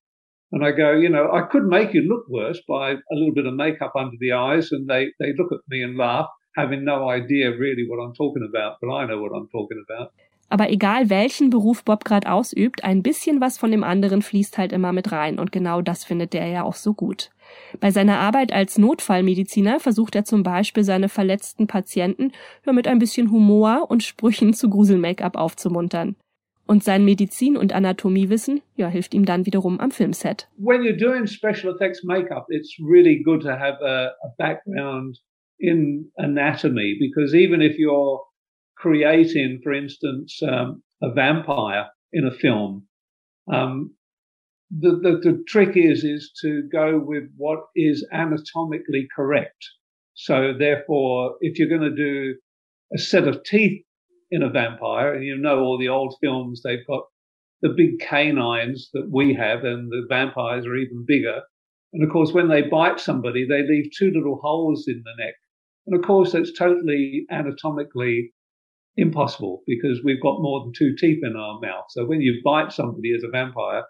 And 0.53 0.65
I 0.65 0.73
go, 0.73 0.93
you 0.93 1.09
know, 1.09 1.31
I 1.33 1.43
could 1.43 1.65
make 1.65 1.93
you 1.93 2.03
look 2.03 2.27
worse 2.29 2.61
by 2.67 2.93
a 2.93 3.15
little 3.15 3.35
bit 3.35 3.47
of 3.47 3.55
makeup 3.55 3.93
under 3.97 4.17
the 4.19 4.33
eyes. 4.33 4.73
And 4.73 4.89
they, 4.89 5.13
they 5.19 5.35
look 5.37 5.53
at 5.53 5.61
me 5.69 5.83
and 5.83 5.97
laugh, 5.97 6.29
having 6.57 6.85
no 6.85 7.09
idea 7.09 7.57
really 7.57 7.87
what 7.89 8.03
I'm 8.03 8.15
talking 8.15 8.47
about, 8.49 8.77
but 8.81 8.91
I 8.95 9.07
know 9.07 9.21
what 9.21 9.33
I'm 9.37 9.49
talking 9.49 9.83
about. 9.89 10.13
Aber 10.49 10.71
egal 10.71 11.11
welchen 11.11 11.51
Beruf 11.51 11.85
Bob 11.85 12.05
gerade 12.05 12.31
ausübt, 12.31 12.83
ein 12.83 13.03
bisschen 13.03 13.41
was 13.41 13.59
von 13.59 13.71
dem 13.71 13.85
anderen 13.85 14.23
fließt 14.23 14.57
halt 14.57 14.73
immer 14.73 14.93
mit 14.93 15.13
rein. 15.13 15.39
Und 15.39 15.53
genau 15.53 15.83
das 15.83 16.05
findet 16.05 16.33
der 16.33 16.47
ja 16.47 16.63
auch 16.63 16.75
so 16.75 16.95
gut. 16.95 17.31
Bei 17.81 17.91
seiner 17.91 18.19
Arbeit 18.19 18.53
als 18.53 18.79
Notfallmediziner 18.79 19.81
versucht 19.81 20.15
er 20.15 20.25
zum 20.25 20.43
Beispiel 20.43 20.85
seine 20.85 21.09
verletzten 21.09 21.67
Patienten 21.67 22.33
ja, 22.67 22.73
mit 22.73 22.89
ein 22.89 22.99
bisschen 22.99 23.31
Humor 23.31 23.91
und 23.91 24.03
Sprüchen 24.03 24.55
zu 24.55 24.71
Grusel-Make-up 24.71 25.37
aufzumuntern. 25.37 26.17
Und 26.67 26.85
sein 26.85 27.05
Medizin- 27.05 27.57
und 27.57 27.73
Anatomiewissen 27.73 28.61
ja, 28.77 28.89
hilft 28.89 29.15
ihm 29.15 29.25
dann 29.25 29.47
wiederum 29.47 29.81
am 29.81 29.91
Filmset. 29.91 30.49
When 30.59 30.83
you're 30.83 30.99
doing 30.99 31.27
special 31.27 31.75
effects 31.75 32.05
makeup, 32.05 32.47
it's 32.51 32.79
really 32.79 33.23
good 33.23 33.43
to 33.43 33.51
have 33.51 33.83
a, 33.83 34.13
a 34.23 34.35
background 34.37 35.19
in 35.59 36.11
anatomy 36.17 36.97
because 36.99 37.35
even 37.35 37.63
if 37.63 37.79
you're 37.79 38.21
creating, 38.79 39.61
for 39.63 39.73
instance, 39.73 40.41
um, 40.43 40.83
a 41.03 41.13
vampire 41.13 41.87
in 42.13 42.27
a 42.27 42.31
film, 42.31 42.87
um, 43.53 43.95
the, 44.71 44.91
the, 44.91 45.19
the 45.23 45.45
trick 45.47 45.77
is 45.77 46.05
is 46.05 46.31
to 46.43 46.69
go 46.71 46.99
with 46.99 47.25
what 47.37 47.61
is 47.75 48.07
anatomically 48.13 49.09
correct. 49.15 49.65
So 50.15 50.53
therefore, 50.59 51.37
if 51.41 51.59
you're 51.59 51.69
going 51.69 51.91
to 51.91 51.95
do 51.95 52.35
a 52.93 52.99
set 52.99 53.29
of 53.29 53.43
teeth 53.45 53.83
in 54.31 54.43
a 54.43 54.51
vampire. 54.51 55.15
And 55.15 55.25
you 55.25 55.37
know, 55.37 55.61
all 55.61 55.79
the 55.79 55.89
old 55.89 56.17
films, 56.21 56.63
they've 56.63 56.87
got 56.87 57.05
the 57.63 57.71
big 57.71 57.99
canines 58.01 58.91
that 58.93 59.09
we 59.11 59.35
have, 59.35 59.65
and 59.65 59.91
the 59.91 60.07
vampires 60.09 60.67
are 60.67 60.77
even 60.77 61.05
bigger. 61.07 61.43
And 61.93 62.05
of 62.05 62.11
course, 62.11 62.33
when 62.33 62.49
they 62.49 62.63
bite 62.63 63.01
somebody, 63.01 63.47
they 63.47 63.63
leave 63.63 63.91
two 63.97 64.11
little 64.11 64.39
holes 64.43 64.87
in 64.87 65.03
the 65.05 65.25
neck. 65.25 65.35
And 65.87 65.99
of 65.99 66.07
course, 66.07 66.33
that's 66.33 66.53
totally 66.53 67.27
anatomically 67.31 68.33
impossible 68.99 69.63
because 69.67 70.01
we've 70.05 70.21
got 70.21 70.43
more 70.43 70.65
than 70.65 70.73
two 70.77 70.95
teeth 70.97 71.23
in 71.23 71.37
our 71.37 71.59
mouth. 71.61 71.87
So 71.91 72.05
when 72.05 72.21
you 72.21 72.43
bite 72.45 72.73
somebody 72.73 73.15
as 73.15 73.23
a 73.23 73.31
vampire, 73.31 73.85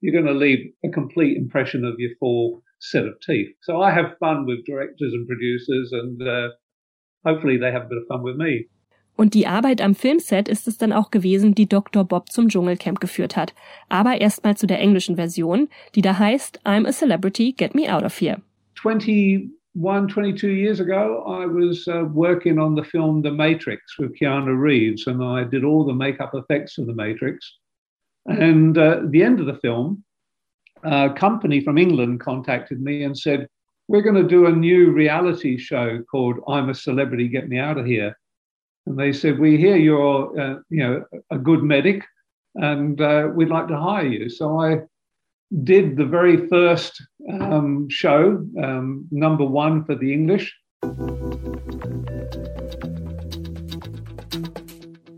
you're 0.00 0.12
going 0.12 0.32
to 0.32 0.38
leave 0.38 0.72
a 0.84 0.88
complete 0.88 1.36
impression 1.36 1.84
of 1.84 1.94
your 1.98 2.10
full 2.18 2.62
set 2.80 3.04
of 3.06 3.14
teeth. 3.24 3.54
So 3.62 3.80
I 3.80 3.92
have 3.92 4.18
fun 4.18 4.46
with 4.46 4.66
directors 4.66 5.12
and 5.12 5.26
producers, 5.26 5.90
and 5.92 6.28
uh, 6.28 6.48
hopefully 7.24 7.58
they 7.58 7.70
have 7.70 7.82
a 7.82 7.88
bit 7.88 7.98
of 7.98 8.08
fun 8.08 8.22
with 8.22 8.36
me. 8.36 8.68
Und 9.16 9.34
die 9.34 9.46
Arbeit 9.46 9.80
am 9.80 9.94
Filmset 9.94 10.48
ist 10.48 10.66
es 10.66 10.76
dann 10.76 10.92
auch 10.92 11.12
gewesen, 11.12 11.54
die 11.54 11.68
Dr. 11.68 12.04
Bob 12.04 12.30
zum 12.30 12.48
Dschungelcamp 12.48 13.00
geführt 13.00 13.36
hat. 13.36 13.54
Aber 13.88 14.20
erstmal 14.20 14.56
zu 14.56 14.66
der 14.66 14.80
englischen 14.80 15.14
Version, 15.14 15.68
die 15.94 16.02
da 16.02 16.18
heißt 16.18 16.62
I'm 16.66 16.84
a 16.86 16.90
Celebrity, 16.90 17.52
Get 17.52 17.76
Me 17.76 17.94
Out 17.94 18.02
of 18.02 18.18
Here. 18.18 18.42
21, 19.74 20.06
22 20.06 20.50
years 20.50 20.78
ago, 20.78 21.24
I 21.26 21.46
was 21.46 21.88
uh, 21.88 22.04
working 22.04 22.60
on 22.60 22.76
the 22.76 22.84
film 22.84 23.22
The 23.22 23.32
Matrix 23.32 23.98
with 23.98 24.16
Keanu 24.16 24.56
Reeves, 24.56 25.08
and 25.08 25.22
I 25.22 25.42
did 25.42 25.64
all 25.64 25.84
the 25.84 25.92
makeup 25.92 26.30
effects 26.34 26.74
for 26.74 26.82
The 26.82 26.94
Matrix. 26.94 27.58
And 28.26 28.78
uh, 28.78 29.00
at 29.02 29.10
the 29.10 29.24
end 29.24 29.40
of 29.40 29.46
the 29.46 29.58
film, 29.58 30.04
a 30.84 31.12
company 31.12 31.60
from 31.60 31.76
England 31.76 32.20
contacted 32.20 32.80
me 32.80 33.02
and 33.02 33.18
said, 33.18 33.48
We're 33.88 34.02
going 34.02 34.14
to 34.14 34.28
do 34.28 34.46
a 34.46 34.52
new 34.52 34.92
reality 34.92 35.58
show 35.58 36.00
called 36.08 36.36
I'm 36.46 36.70
a 36.70 36.74
Celebrity, 36.74 37.26
Get 37.26 37.48
Me 37.48 37.58
Out 37.58 37.76
of 37.76 37.84
Here. 37.84 38.16
And 38.86 38.96
they 38.96 39.12
said, 39.12 39.40
We 39.40 39.56
hear 39.56 39.76
you're 39.76 40.40
uh, 40.40 40.58
you 40.70 40.84
know, 40.84 41.04
a 41.32 41.38
good 41.38 41.64
medic 41.64 42.04
and 42.54 43.00
uh, 43.00 43.28
we'd 43.34 43.48
like 43.48 43.66
to 43.68 43.76
hire 43.76 44.06
you. 44.06 44.28
So 44.28 44.60
I 44.60 44.82
did 45.50 45.96
the 45.96 46.04
very 46.04 46.48
first 46.48 47.02
um, 47.28 47.88
show, 47.88 48.44
um, 48.56 49.06
number 49.10 49.44
one 49.44 49.84
for 49.84 49.96
the 49.96 50.12
English. 50.12 50.60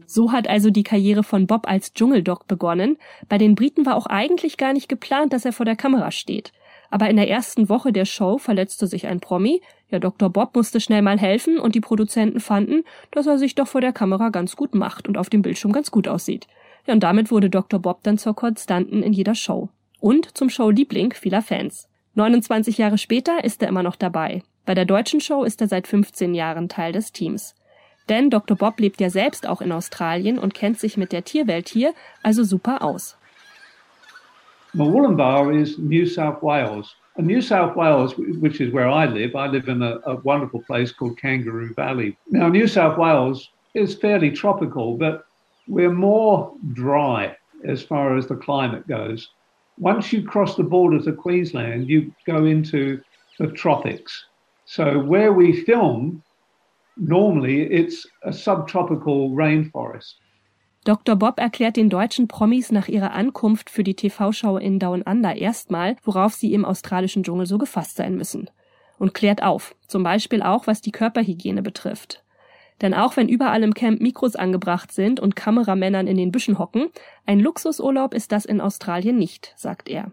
So 0.06 0.32
hat 0.32 0.48
also 0.48 0.70
die 0.70 0.82
Karriere 0.82 1.22
von 1.22 1.46
Bob 1.46 1.68
als 1.68 1.92
Dschungeldoc 1.92 2.46
begonnen. 2.46 2.96
Bei 3.28 3.36
den 3.36 3.54
Briten 3.54 3.84
war 3.84 3.96
auch 3.96 4.06
eigentlich 4.06 4.56
gar 4.56 4.72
nicht 4.72 4.88
geplant, 4.88 5.34
dass 5.34 5.44
er 5.44 5.52
vor 5.52 5.66
der 5.66 5.76
Kamera 5.76 6.10
steht. 6.10 6.52
Aber 6.88 7.10
in 7.10 7.16
der 7.16 7.28
ersten 7.28 7.68
Woche 7.68 7.92
der 7.92 8.06
Show 8.06 8.38
verletzte 8.38 8.86
sich 8.86 9.06
ein 9.06 9.20
Promi. 9.20 9.60
Ja, 9.90 9.98
Dr. 9.98 10.30
Bob 10.30 10.56
musste 10.56 10.80
schnell 10.80 11.02
mal 11.02 11.18
helfen 11.18 11.58
und 11.58 11.74
die 11.74 11.80
Produzenten 11.80 12.40
fanden, 12.40 12.84
dass 13.10 13.26
er 13.26 13.36
sich 13.36 13.54
doch 13.54 13.66
vor 13.66 13.82
der 13.82 13.92
Kamera 13.92 14.30
ganz 14.30 14.56
gut 14.56 14.74
macht 14.74 15.06
und 15.06 15.18
auf 15.18 15.28
dem 15.28 15.42
Bildschirm 15.42 15.72
ganz 15.72 15.90
gut 15.90 16.08
aussieht. 16.08 16.46
Ja, 16.86 16.94
und 16.94 17.02
damit 17.02 17.30
wurde 17.30 17.50
Dr. 17.50 17.80
Bob 17.80 18.02
dann 18.02 18.16
zur 18.16 18.34
Konstanten 18.34 19.02
in 19.02 19.12
jeder 19.12 19.34
Show. 19.34 19.68
Und 20.00 20.36
zum 20.36 20.50
Showliebling 20.50 21.12
vieler 21.12 21.42
Fans. 21.42 21.88
29 22.14 22.78
Jahre 22.78 22.98
später 22.98 23.44
ist 23.44 23.62
er 23.62 23.68
immer 23.68 23.82
noch 23.82 23.96
dabei. 23.96 24.42
Bei 24.64 24.74
der 24.74 24.84
deutschen 24.84 25.20
Show 25.20 25.44
ist 25.44 25.60
er 25.60 25.68
seit 25.68 25.86
15 25.86 26.34
Jahren 26.34 26.68
Teil 26.68 26.92
des 26.92 27.12
Teams. 27.12 27.54
Denn 28.08 28.30
Dr. 28.30 28.56
Bob 28.56 28.78
lebt 28.78 29.00
ja 29.00 29.10
selbst 29.10 29.48
auch 29.48 29.60
in 29.60 29.72
Australien 29.72 30.38
und 30.38 30.54
kennt 30.54 30.78
sich 30.78 30.96
mit 30.96 31.12
der 31.12 31.24
Tierwelt 31.24 31.68
hier 31.68 31.92
also 32.22 32.44
super 32.44 32.82
aus. 32.82 33.16
Murwillumbah 34.74 35.50
is 35.52 35.78
New 35.78 36.06
South 36.06 36.42
Wales. 36.42 36.94
And 37.16 37.26
New 37.26 37.40
South 37.40 37.74
Wales, 37.76 38.14
which 38.18 38.60
is 38.60 38.72
where 38.72 38.90
I 38.90 39.06
live, 39.06 39.34
I 39.34 39.46
live 39.48 39.68
in 39.68 39.82
a, 39.82 40.00
a 40.04 40.16
wonderful 40.22 40.60
place 40.60 40.92
called 40.92 41.16
Kangaroo 41.16 41.72
Valley. 41.74 42.16
Now, 42.30 42.48
New 42.48 42.66
South 42.66 42.98
Wales 42.98 43.48
is 43.72 43.94
fairly 43.94 44.30
tropical, 44.30 44.98
but 44.98 45.24
we're 45.66 45.92
more 45.92 46.52
dry 46.74 47.34
as 47.64 47.82
far 47.82 48.18
as 48.18 48.26
the 48.26 48.36
climate 48.36 48.86
goes. 48.86 49.30
Once 49.78 50.12
you 50.12 50.22
cross 50.22 50.56
the 50.56 50.62
border 50.62 51.02
to 51.02 51.12
Queensland, 51.12 51.88
you 51.88 52.12
go 52.26 52.44
into 52.44 53.00
the 53.38 53.48
tropics. 53.48 54.26
So 54.64 54.98
where 54.98 55.32
we 55.32 55.64
film 55.64 56.22
normally 56.96 57.62
it's 57.62 58.06
a 58.22 58.32
subtropical 58.32 59.30
rainforest. 59.30 60.14
Dr. 60.84 61.16
Bob 61.16 61.40
erklärt 61.40 61.76
den 61.76 61.90
deutschen 61.90 62.28
Promis 62.28 62.70
nach 62.70 62.86
ihrer 62.86 63.12
Ankunft 63.12 63.70
für 63.70 63.82
die 63.82 63.96
TV-Show 63.96 64.56
in 64.56 64.78
Down 64.78 65.02
Under 65.02 65.34
erstmal, 65.34 65.96
worauf 66.04 66.34
sie 66.34 66.54
im 66.54 66.64
australischen 66.64 67.24
Dschungel 67.24 67.46
so 67.46 67.58
gefasst 67.58 67.96
sein 67.96 68.16
müssen. 68.16 68.48
Und 68.96 69.12
klärt 69.12 69.42
auf, 69.42 69.74
zum 69.88 70.04
Beispiel 70.04 70.42
auch, 70.42 70.68
was 70.68 70.80
die 70.80 70.92
Körperhygiene 70.92 71.60
betrifft. 71.60 72.22
Denn 72.82 72.94
auch 72.94 73.16
wenn 73.16 73.28
überall 73.28 73.62
im 73.62 73.74
Camp 73.74 74.00
Mikros 74.00 74.36
angebracht 74.36 74.92
sind 74.92 75.20
und 75.20 75.36
Kameramännern 75.36 76.06
in 76.06 76.16
den 76.16 76.30
Büschen 76.30 76.58
hocken, 76.58 76.88
ein 77.24 77.40
Luxusurlaub 77.40 78.14
ist 78.14 78.32
das 78.32 78.44
in 78.44 78.60
Australien 78.60 79.18
nicht, 79.18 79.54
sagt 79.56 79.88
er. 79.88 80.12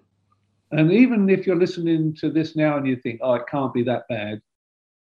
And 0.70 0.91
even 0.91 1.29
if 1.29 1.46
you're 1.46 1.60
listening 1.60 2.15
to 2.15 2.29
this 2.29 2.55
now 2.55 2.75
and 2.75 2.88
you 2.88 2.96
think, 2.96 3.20
oh, 3.22 3.36
it 3.36 3.46
can't 3.48 3.74
be 3.74 3.84
that 3.84 4.08
bad, 4.08 4.41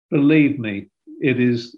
believe 0.10 0.60
me, 0.60 0.89
it 1.22 1.39
is 1.39 1.77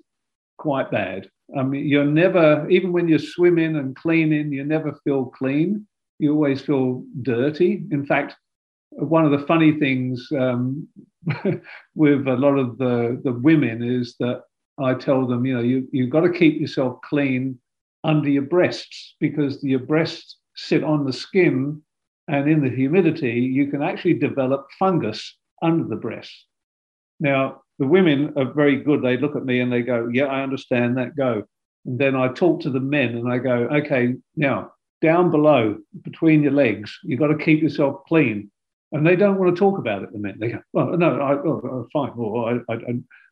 quite 0.57 0.89
bad. 0.89 1.29
I 1.55 1.61
mean, 1.61 1.85
you're 1.85 2.05
never, 2.05 2.67
even 2.69 2.91
when 2.91 3.07
you're 3.07 3.19
swimming 3.19 3.75
and 3.75 3.95
cleaning, 3.95 4.51
you 4.51 4.63
never 4.63 4.93
feel 5.03 5.25
clean. 5.25 5.85
You 6.17 6.33
always 6.33 6.61
feel 6.61 7.03
dirty. 7.21 7.85
In 7.91 8.05
fact, 8.05 8.35
one 8.89 9.25
of 9.25 9.31
the 9.31 9.45
funny 9.45 9.77
things 9.79 10.27
um, 10.31 10.87
with 11.95 12.27
a 12.27 12.35
lot 12.35 12.57
of 12.57 12.77
the, 12.77 13.21
the 13.23 13.33
women 13.33 13.83
is 13.83 14.15
that 14.19 14.43
I 14.77 14.95
tell 14.95 15.27
them, 15.27 15.45
you 15.45 15.55
know, 15.55 15.61
you, 15.61 15.87
you've 15.91 16.09
got 16.09 16.21
to 16.21 16.31
keep 16.31 16.59
yourself 16.59 16.99
clean 17.01 17.59
under 18.03 18.29
your 18.29 18.43
breasts 18.43 19.15
because 19.19 19.63
your 19.63 19.79
breasts 19.79 20.37
sit 20.55 20.83
on 20.83 21.05
the 21.05 21.13
skin 21.13 21.81
and 22.27 22.49
in 22.49 22.63
the 22.63 22.69
humidity, 22.69 23.31
you 23.31 23.67
can 23.67 23.81
actually 23.81 24.15
develop 24.15 24.67
fungus 24.79 25.37
under 25.61 25.87
the 25.87 25.95
breasts. 25.95 26.45
Now, 27.19 27.61
the 27.79 27.87
women 27.87 28.33
are 28.37 28.53
very 28.53 28.77
good. 28.77 29.01
They 29.01 29.17
look 29.17 29.35
at 29.35 29.45
me 29.45 29.59
and 29.59 29.71
they 29.71 29.81
go, 29.81 30.09
Yeah, 30.11 30.25
I 30.25 30.41
understand 30.41 30.97
that. 30.97 31.15
Go. 31.15 31.43
And 31.85 31.99
then 31.99 32.15
I 32.15 32.29
talk 32.29 32.61
to 32.61 32.69
the 32.69 32.79
men 32.79 33.15
and 33.15 33.31
I 33.31 33.39
go, 33.39 33.67
Okay, 33.71 34.15
now 34.35 34.71
down 35.01 35.31
below 35.31 35.77
between 36.03 36.41
your 36.43 36.53
legs, 36.53 36.97
you've 37.03 37.19
got 37.19 37.27
to 37.27 37.37
keep 37.37 37.61
yourself 37.61 38.03
clean. 38.07 38.49
And 38.93 39.05
they 39.05 39.15
don't 39.15 39.37
want 39.37 39.53
to 39.53 39.59
talk 39.59 39.79
about 39.79 40.03
it, 40.03 40.13
the 40.13 40.19
men. 40.19 40.37
They 40.39 40.49
go, 40.49 40.59
Well, 40.71 40.97
no, 40.97 41.19
I, 41.19 41.33
oh, 41.33 41.87
fine. 41.91 42.11
Well, 42.15 42.61
I, 42.69 42.73
I, 42.73 42.77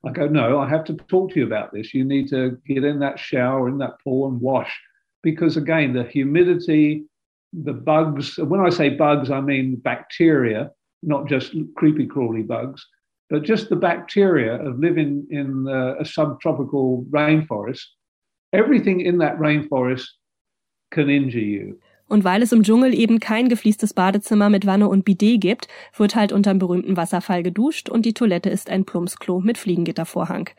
I 0.06 0.12
go, 0.12 0.28
No, 0.28 0.60
I 0.60 0.68
have 0.68 0.84
to 0.86 0.94
talk 0.94 1.32
to 1.32 1.40
you 1.40 1.46
about 1.46 1.72
this. 1.72 1.94
You 1.94 2.04
need 2.04 2.28
to 2.30 2.58
get 2.68 2.84
in 2.84 3.00
that 3.00 3.20
shower, 3.20 3.70
in 3.70 3.78
that 3.78 4.02
pool, 4.04 4.28
and 4.28 4.42
wash. 4.42 4.78
Because 5.24 5.56
again, 5.56 5.94
the 5.94 6.04
humidity, 6.04 7.06
the 7.54 7.74
bugs, 7.74 8.38
when 8.38 8.60
I 8.60 8.70
say 8.70 8.90
bugs, 8.90 9.30
I 9.30 9.40
mean 9.40 9.76
bacteria, 9.76 10.72
not 11.04 11.28
just 11.28 11.54
creepy 11.76 12.08
crawly 12.08 12.42
bugs 12.42 12.86
but 13.32 13.44
just 13.44 13.70
the 13.70 13.78
bacteria 13.78 14.62
of 14.62 14.78
living 14.78 15.26
in 15.32 15.66
uh, 15.66 15.96
a 15.98 16.06
subtropical 16.06 17.06
rainforest, 17.10 17.86
everything 18.52 19.00
in 19.00 19.18
that 19.20 19.38
rainforest 19.38 20.06
can 20.92 21.10
injure 21.10 21.40
you. 21.40 21.80
Und 22.12 22.26
weil 22.26 22.42
es 22.42 22.52
im 22.52 22.64
Dschungel 22.64 22.94
eben 22.94 23.22
kein 23.22 23.48
gefliestes 23.48 23.94
Badezimmer 23.94 24.50
mit 24.50 24.66
Wanne 24.66 24.90
und 24.90 25.06
Bidet 25.06 25.40
gibt, 25.40 25.70
wird 25.96 26.14
halt 26.14 26.34
unterm 26.34 26.60
berühmten 26.60 26.98
Wasserfall 26.98 27.42
geduscht 27.42 27.88
und 27.88 28.06
die 28.06 28.14
Toilette 28.14 28.50
ist 28.50 28.70
ein 28.70 28.84
Plumpsklo 28.84 29.40
mit 29.40 29.58
Fliegengittervorhang. 29.58 30.50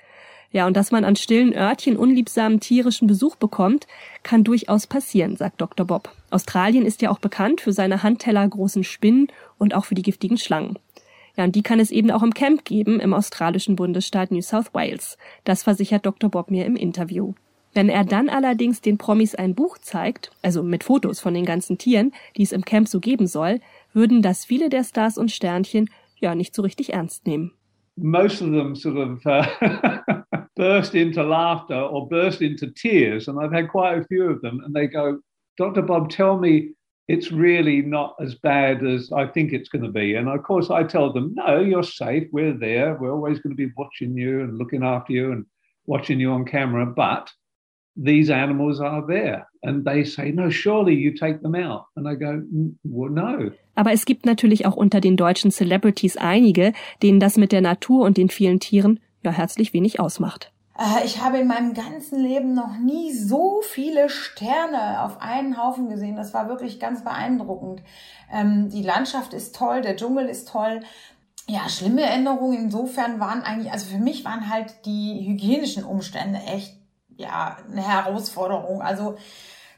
Ja, 0.51 0.67
und 0.67 0.79
dass 0.79 0.93
man 0.93 1.05
an 1.05 1.15
stillen 1.15 1.55
Örtchen 1.55 1.99
unliebsamen 1.99 2.61
tierischen 2.61 3.07
Besuch 3.07 3.37
bekommt, 3.37 3.87
kann 4.23 4.45
durchaus 4.45 4.87
passieren, 4.87 5.37
sagt 5.37 5.61
Dr. 5.61 5.87
Bob. 5.87 6.09
Australien 6.31 6.87
ist 6.87 7.03
ja 7.03 7.11
auch 7.11 7.19
bekannt 7.19 7.61
für 7.61 7.75
seine 7.75 8.03
Handteller 8.03 8.49
großen 8.49 8.83
Spinnen 8.83 9.29
und 9.59 9.75
auch 9.75 9.85
für 9.85 9.95
die 9.95 10.01
giftigen 10.01 10.39
Schlangen. 10.39 10.79
Ja, 11.37 11.45
und 11.45 11.55
die 11.55 11.63
kann 11.63 11.81
es 11.81 11.91
eben 11.91 12.11
auch 12.13 12.23
im 12.23 12.33
Camp 12.33 12.65
geben 12.65 12.99
im 12.99 13.13
australischen 13.13 13.77
Bundesstaat 13.77 14.31
New 14.31 14.41
South 14.41 14.73
Wales. 14.73 15.19
Das 15.45 15.65
versichert 15.65 16.07
Dr. 16.07 16.31
Bob 16.31 16.51
mir 16.51 16.65
im 16.65 16.77
Interview. 16.77 17.35
Wenn 17.75 17.89
er 17.89 18.05
dann 18.05 18.29
allerdings 18.29 18.83
den 18.83 18.99
Promis 18.99 19.35
ein 19.35 19.55
Buch 19.55 19.79
zeigt, 19.79 20.31
also 20.43 20.63
mit 20.63 20.85
Fotos 20.85 21.21
von 21.21 21.33
den 21.33 21.47
ganzen 21.47 21.79
Tieren, 21.79 22.13
die 22.37 22.43
es 22.43 22.53
im 22.53 22.65
Camp 22.65 22.87
so 22.87 23.01
geben 23.01 23.27
soll, 23.27 23.61
würden 23.95 24.21
das 24.21 24.45
viele 24.45 24.69
der 24.69 24.85
Stars 24.85 25.17
und 25.17 25.31
Sternchen 25.31 25.89
ja 26.21 26.35
nicht 26.35 26.55
so 26.55 26.63
richtig 26.63 26.93
ernst 26.93 27.27
nehmen. 27.27 27.53
Most 27.97 28.41
of 28.41 28.51
them 28.51 28.75
sort 28.75 28.97
of 28.97 29.25
uh, 29.27 29.45
burst 30.57 30.95
into 30.95 31.23
laughter 31.23 31.91
or 31.91 32.09
burst 32.09 32.41
into 32.41 32.67
tears, 32.71 33.29
and 33.29 33.39
I've 33.39 33.53
had 33.53 33.69
quite 33.69 33.99
a 33.99 34.05
few 34.05 34.31
of 34.31 34.41
them, 34.41 34.63
and 34.65 34.75
they 34.75 34.87
go, 34.87 35.19
Dr. 35.59 35.83
Bob, 35.83 36.09
tell 36.09 36.39
me 36.39 36.75
it's 37.09 37.31
really 37.31 37.83
not 37.83 38.15
as 38.21 38.35
bad 38.35 38.85
as 38.85 39.13
I 39.13 39.27
think 39.27 39.53
it's 39.53 39.69
going 39.69 39.85
to 39.85 39.91
be. 39.91 40.15
And 40.15 40.29
of 40.29 40.43
course, 40.43 40.71
I 40.71 40.85
tell 40.85 41.13
them, 41.13 41.35
no, 41.35 41.61
you're 41.61 41.83
safe. 41.83 42.29
We're 42.33 42.57
there. 42.57 42.97
We're 42.99 43.13
always 43.13 43.41
going 43.41 43.55
to 43.55 43.67
be 43.67 43.73
watching 43.77 44.17
you 44.17 44.41
and 44.41 44.57
looking 44.57 44.83
after 44.83 45.13
you 45.13 45.33
and 45.33 45.45
watching 45.87 46.21
you 46.21 46.31
on 46.33 46.47
camera. 46.47 46.87
But 46.87 47.31
these 47.97 48.33
animals 48.33 48.81
are 48.81 49.07
there. 49.07 49.47
And 49.63 49.85
they 49.85 50.05
say, 50.05 50.33
no, 50.33 50.51
surely 50.51 50.95
you 50.95 51.15
take 51.15 51.43
them 51.43 51.55
out. 51.55 51.87
And 51.97 52.07
I 52.09 52.17
go, 52.17 52.43
well, 52.85 53.11
no. 53.11 53.53
Aber 53.75 53.93
es 53.93 54.05
gibt 54.05 54.27
natürlich 54.27 54.67
auch 54.67 54.77
unter 54.77 55.01
den 55.01 55.17
deutschen 55.17 55.51
Celebrities 55.51 56.17
einige, 56.17 56.73
denen 57.03 57.21
das 57.21 57.37
mit 57.37 57.53
der 57.53 57.61
Natur 57.63 58.05
und 58.05 58.17
den 58.17 58.29
vielen 58.29 58.61
Tieren 58.61 59.01
ja 59.23 59.31
herzlich 59.31 59.73
wenig 59.73 60.01
ausmacht. 60.01 60.53
Äh, 60.79 61.05
ich 61.05 61.23
habe 61.23 61.39
in 61.39 61.47
meinem 61.47 61.75
ganzen 61.75 62.21
Leben 62.21 62.55
noch 62.55 62.79
nie 62.79 63.13
so 63.13 63.61
viele 63.63 64.09
Sterne 64.09 65.03
auf 65.03 65.21
einen 65.21 65.63
Haufen 65.63 65.89
gesehen. 65.89 66.17
Das 66.17 66.35
war 66.35 66.49
wirklich 66.49 66.81
ganz 66.81 67.05
beeindruckend. 67.05 67.83
Ähm, 68.33 68.69
die 68.69 68.83
Landschaft 68.83 69.33
ist 69.33 69.55
toll, 69.55 69.83
der 69.83 69.97
Dschungel 69.97 70.27
ist 70.27 70.49
toll. 70.49 70.81
Ja, 71.49 71.69
schlimme 71.69 72.03
Erinnerungen 72.03 72.65
insofern 72.65 73.19
waren 73.19 73.43
eigentlich, 73.43 73.73
also 73.73 73.87
für 73.87 73.99
mich 73.99 74.25
waren 74.25 74.49
halt 74.49 74.87
die 74.87 75.27
hygienischen 75.27 75.85
Umstände 75.85 76.39
echt, 76.47 76.77
ja, 77.23 77.57
eine 77.71 77.87
Herausforderung. 77.87 78.83
Also, 78.83 79.17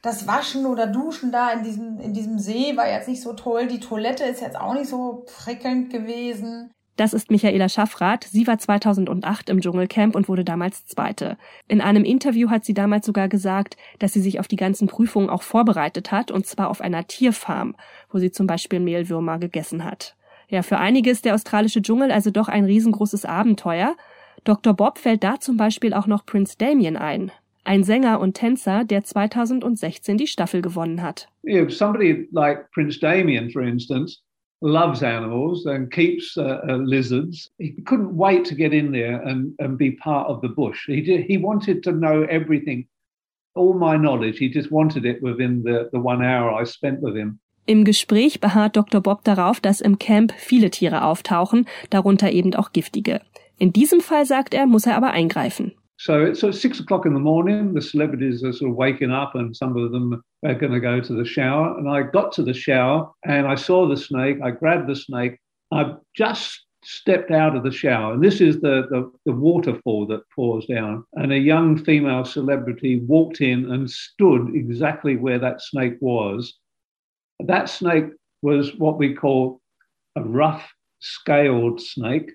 das 0.02 0.26
Waschen 0.26 0.66
oder 0.66 0.86
Duschen 0.86 1.32
da 1.32 1.50
in 1.50 1.62
diesem, 1.62 1.98
in 1.98 2.12
diesem 2.12 2.38
See 2.38 2.76
war 2.76 2.88
jetzt 2.88 3.08
nicht 3.08 3.22
so 3.22 3.32
toll. 3.32 3.68
Die 3.68 3.80
Toilette 3.80 4.24
ist 4.24 4.42
jetzt 4.42 4.58
auch 4.58 4.74
nicht 4.74 4.88
so 4.88 5.24
prickelnd 5.26 5.90
gewesen. 5.90 6.70
Das 6.96 7.12
ist 7.12 7.30
Michaela 7.30 7.68
Schaffrath. 7.68 8.24
Sie 8.24 8.46
war 8.46 8.58
2008 8.58 9.50
im 9.50 9.60
Dschungelcamp 9.60 10.14
und 10.14 10.28
wurde 10.28 10.44
damals 10.44 10.86
Zweite. 10.86 11.36
In 11.66 11.80
einem 11.80 12.04
Interview 12.04 12.50
hat 12.50 12.64
sie 12.64 12.74
damals 12.74 13.06
sogar 13.06 13.28
gesagt, 13.28 13.76
dass 13.98 14.12
sie 14.12 14.20
sich 14.20 14.38
auf 14.38 14.46
die 14.46 14.56
ganzen 14.56 14.86
Prüfungen 14.86 15.28
auch 15.28 15.42
vorbereitet 15.42 16.12
hat, 16.12 16.30
und 16.30 16.46
zwar 16.46 16.68
auf 16.68 16.80
einer 16.80 17.06
Tierfarm, 17.06 17.74
wo 18.10 18.18
sie 18.18 18.30
zum 18.30 18.46
Beispiel 18.46 18.78
Mehlwürmer 18.78 19.38
gegessen 19.38 19.84
hat. 19.84 20.14
Ja, 20.48 20.62
für 20.62 20.78
einige 20.78 21.10
ist 21.10 21.24
der 21.24 21.34
australische 21.34 21.82
Dschungel 21.82 22.12
also 22.12 22.30
doch 22.30 22.48
ein 22.48 22.64
riesengroßes 22.64 23.24
Abenteuer. 23.24 23.96
Dr. 24.44 24.74
Bob 24.74 24.98
fällt 24.98 25.24
da 25.24 25.40
zum 25.40 25.56
Beispiel 25.56 25.94
auch 25.94 26.06
noch 26.06 26.26
Prince 26.26 26.56
Damien 26.58 26.96
ein. 26.96 27.32
Ein 27.64 27.82
Sänger 27.82 28.20
und 28.20 28.34
Tänzer, 28.34 28.84
der 28.84 29.04
2016 29.04 30.18
die 30.18 30.26
Staffel 30.26 30.60
gewonnen 30.60 31.02
hat. 31.02 31.28
If 31.46 31.74
somebody 31.74 32.28
like 32.30 32.70
Prince 32.72 33.00
Damien, 33.00 33.50
for 33.50 33.62
instance, 33.62 34.20
loves 34.64 35.02
animals 35.02 35.66
and 35.66 35.90
keeps 35.90 36.36
uh, 36.36 36.60
uh, 36.68 36.76
lizards. 36.76 37.50
He 37.58 37.74
couldn't 37.84 38.16
wait 38.16 38.44
to 38.46 38.54
get 38.54 38.72
in 38.72 38.92
there 38.92 39.22
and, 39.22 39.54
and 39.58 39.78
be 39.78 39.92
part 39.92 40.28
of 40.28 40.40
the 40.42 40.48
bush. 40.48 40.86
He 40.86 41.02
did, 41.02 41.26
he 41.26 41.38
wanted 41.38 41.82
to 41.84 41.92
know 41.92 42.22
everything, 42.22 42.86
all 43.54 43.74
my 43.74 43.96
knowledge. 43.96 44.38
He 44.38 44.50
just 44.50 44.70
wanted 44.70 45.04
it 45.04 45.22
within 45.22 45.62
the, 45.62 45.90
the 45.92 46.00
one 46.00 46.22
hour 46.22 46.52
I 46.52 46.64
spent 46.64 47.00
with 47.02 47.14
him. 47.14 47.40
Im 47.66 47.84
Gespräch 47.84 48.40
beharrt 48.40 48.76
Dr. 48.76 49.00
Bob 49.00 49.24
darauf, 49.24 49.58
dass 49.58 49.80
im 49.80 49.98
Camp 49.98 50.34
viele 50.36 50.68
Tiere 50.68 51.04
auftauchen, 51.04 51.66
darunter 51.88 52.30
eben 52.30 52.54
auch 52.54 52.72
giftige. 52.72 53.22
In 53.64 53.72
diesem 53.72 54.02
Fall, 54.02 54.26
sagt 54.26 54.52
er, 54.52 54.66
muss 54.66 54.84
er 54.84 54.94
aber 54.94 55.12
eingreifen. 55.12 55.72
So 55.96 56.22
it's 56.22 56.44
at 56.44 56.54
six 56.54 56.80
o'clock 56.80 57.06
in 57.06 57.14
the 57.14 57.18
morning. 57.18 57.72
The 57.72 57.80
celebrities 57.80 58.44
are 58.44 58.52
sort 58.52 58.72
of 58.72 58.76
waking 58.76 59.10
up, 59.10 59.34
and 59.34 59.56
some 59.56 59.74
of 59.74 59.90
them 59.90 60.22
are 60.44 60.54
going 60.54 60.72
to 60.72 60.80
go 60.80 61.00
to 61.00 61.14
the 61.14 61.24
shower. 61.24 61.74
And 61.78 61.88
I 61.88 62.02
got 62.02 62.30
to 62.32 62.42
the 62.42 62.52
shower 62.52 63.10
and 63.24 63.46
I 63.46 63.54
saw 63.54 63.88
the 63.88 63.96
snake. 63.96 64.36
I 64.44 64.50
grabbed 64.50 64.86
the 64.86 64.94
snake. 64.94 65.38
I 65.72 65.94
just 66.14 66.62
stepped 66.84 67.30
out 67.30 67.56
of 67.56 67.62
the 67.62 67.70
shower, 67.70 68.12
and 68.12 68.22
this 68.22 68.42
is 68.42 68.60
the, 68.60 68.86
the, 68.90 69.10
the 69.24 69.32
waterfall 69.32 70.06
that 70.08 70.28
pours 70.36 70.66
down. 70.66 71.02
And 71.14 71.32
a 71.32 71.38
young 71.38 71.82
female 71.82 72.26
celebrity 72.26 73.00
walked 73.08 73.40
in 73.40 73.72
and 73.72 73.90
stood 73.90 74.50
exactly 74.54 75.16
where 75.16 75.38
that 75.38 75.62
snake 75.62 75.96
was. 76.00 76.52
That 77.40 77.70
snake 77.70 78.10
was 78.42 78.76
what 78.76 78.98
we 78.98 79.14
call 79.14 79.62
a 80.16 80.22
rough 80.22 80.70
scaled 81.00 81.80
snake, 81.80 82.30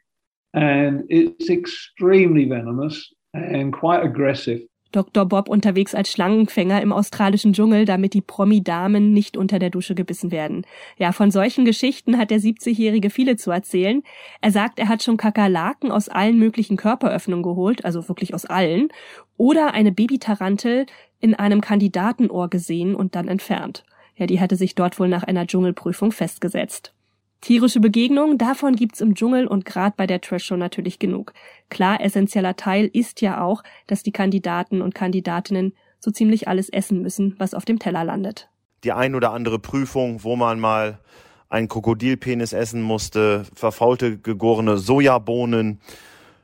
and 0.53 1.03
it's 1.09 1.49
extremely 1.49 2.45
venomous 2.49 3.13
and 3.33 3.73
quite 3.73 4.01
aggressive. 4.01 4.61
Dr. 4.91 5.25
Bob 5.25 5.49
unterwegs 5.49 5.93
als 5.93 6.11
Schlangenfänger 6.11 6.81
im 6.81 6.91
australischen 6.91 7.53
Dschungel, 7.53 7.85
damit 7.85 8.15
die 8.15 8.21
Promi-Damen 8.21 9.13
nicht 9.13 9.37
unter 9.37 9.59
der 9.59 9.69
Dusche 9.69 9.93
gebissen 9.93 10.31
werden. 10.31 10.65
Ja, 10.97 11.11
von 11.11 11.29
solchen 11.29 11.63
Geschichten 11.63 12.17
hat 12.17 12.31
der 12.31 12.39
70-Jährige 12.39 13.11
viele 13.11 13.35
zu 13.35 13.51
erzählen. 13.51 14.01
Er 14.41 14.49
sagt, 14.49 14.79
er 14.79 14.87
hat 14.87 15.03
schon 15.03 15.17
Kakerlaken 15.17 15.91
aus 15.91 16.09
allen 16.09 16.39
möglichen 16.39 16.75
Körperöffnungen 16.75 17.43
geholt, 17.43 17.85
also 17.85 18.07
wirklich 18.09 18.33
aus 18.33 18.45
allen, 18.45 18.89
oder 19.37 19.75
eine 19.75 19.91
Babytarantel 19.91 20.87
in 21.19 21.35
einem 21.35 21.61
Kandidatenohr 21.61 22.49
gesehen 22.49 22.95
und 22.95 23.13
dann 23.13 23.27
entfernt. 23.27 23.83
Ja, 24.15 24.25
die 24.25 24.39
hatte 24.39 24.55
sich 24.55 24.73
dort 24.73 24.99
wohl 24.99 25.07
nach 25.07 25.23
einer 25.23 25.45
Dschungelprüfung 25.45 26.11
festgesetzt. 26.11 26.93
Tierische 27.41 27.79
Begegnungen, 27.79 28.37
davon 28.37 28.75
gibt's 28.75 28.99
im 28.99 29.15
Dschungel 29.15 29.47
und 29.47 29.63
gerade 29.63 29.93
bei 29.95 30.05
der 30.05 30.19
Trash-Show 30.19 30.57
natürlich 30.57 30.99
genug. 30.99 31.33
Klar, 31.69 32.01
essentieller 32.01 32.57
Teil 32.57 32.89
ist 32.91 33.21
ja 33.21 33.41
auch, 33.41 33.63
dass 33.87 34.03
die 34.03 34.11
Kandidaten 34.11 34.81
und 34.81 34.93
Kandidatinnen 34.93 35.73
so 35.99 36.11
ziemlich 36.11 36.47
alles 36.49 36.69
essen 36.69 37.01
müssen, 37.01 37.35
was 37.37 37.53
auf 37.53 37.63
dem 37.63 37.79
Teller 37.79 38.03
landet. 38.03 38.49
Die 38.83 38.91
ein 38.91 39.15
oder 39.15 39.31
andere 39.31 39.59
Prüfung, 39.59 40.23
wo 40.23 40.35
man 40.35 40.59
mal 40.59 40.99
einen 41.47 41.67
Krokodilpenis 41.67 42.53
essen 42.53 42.81
musste, 42.81 43.45
verfaulte 43.55 44.17
gegorene 44.17 44.77
Sojabohnen, 44.77 45.79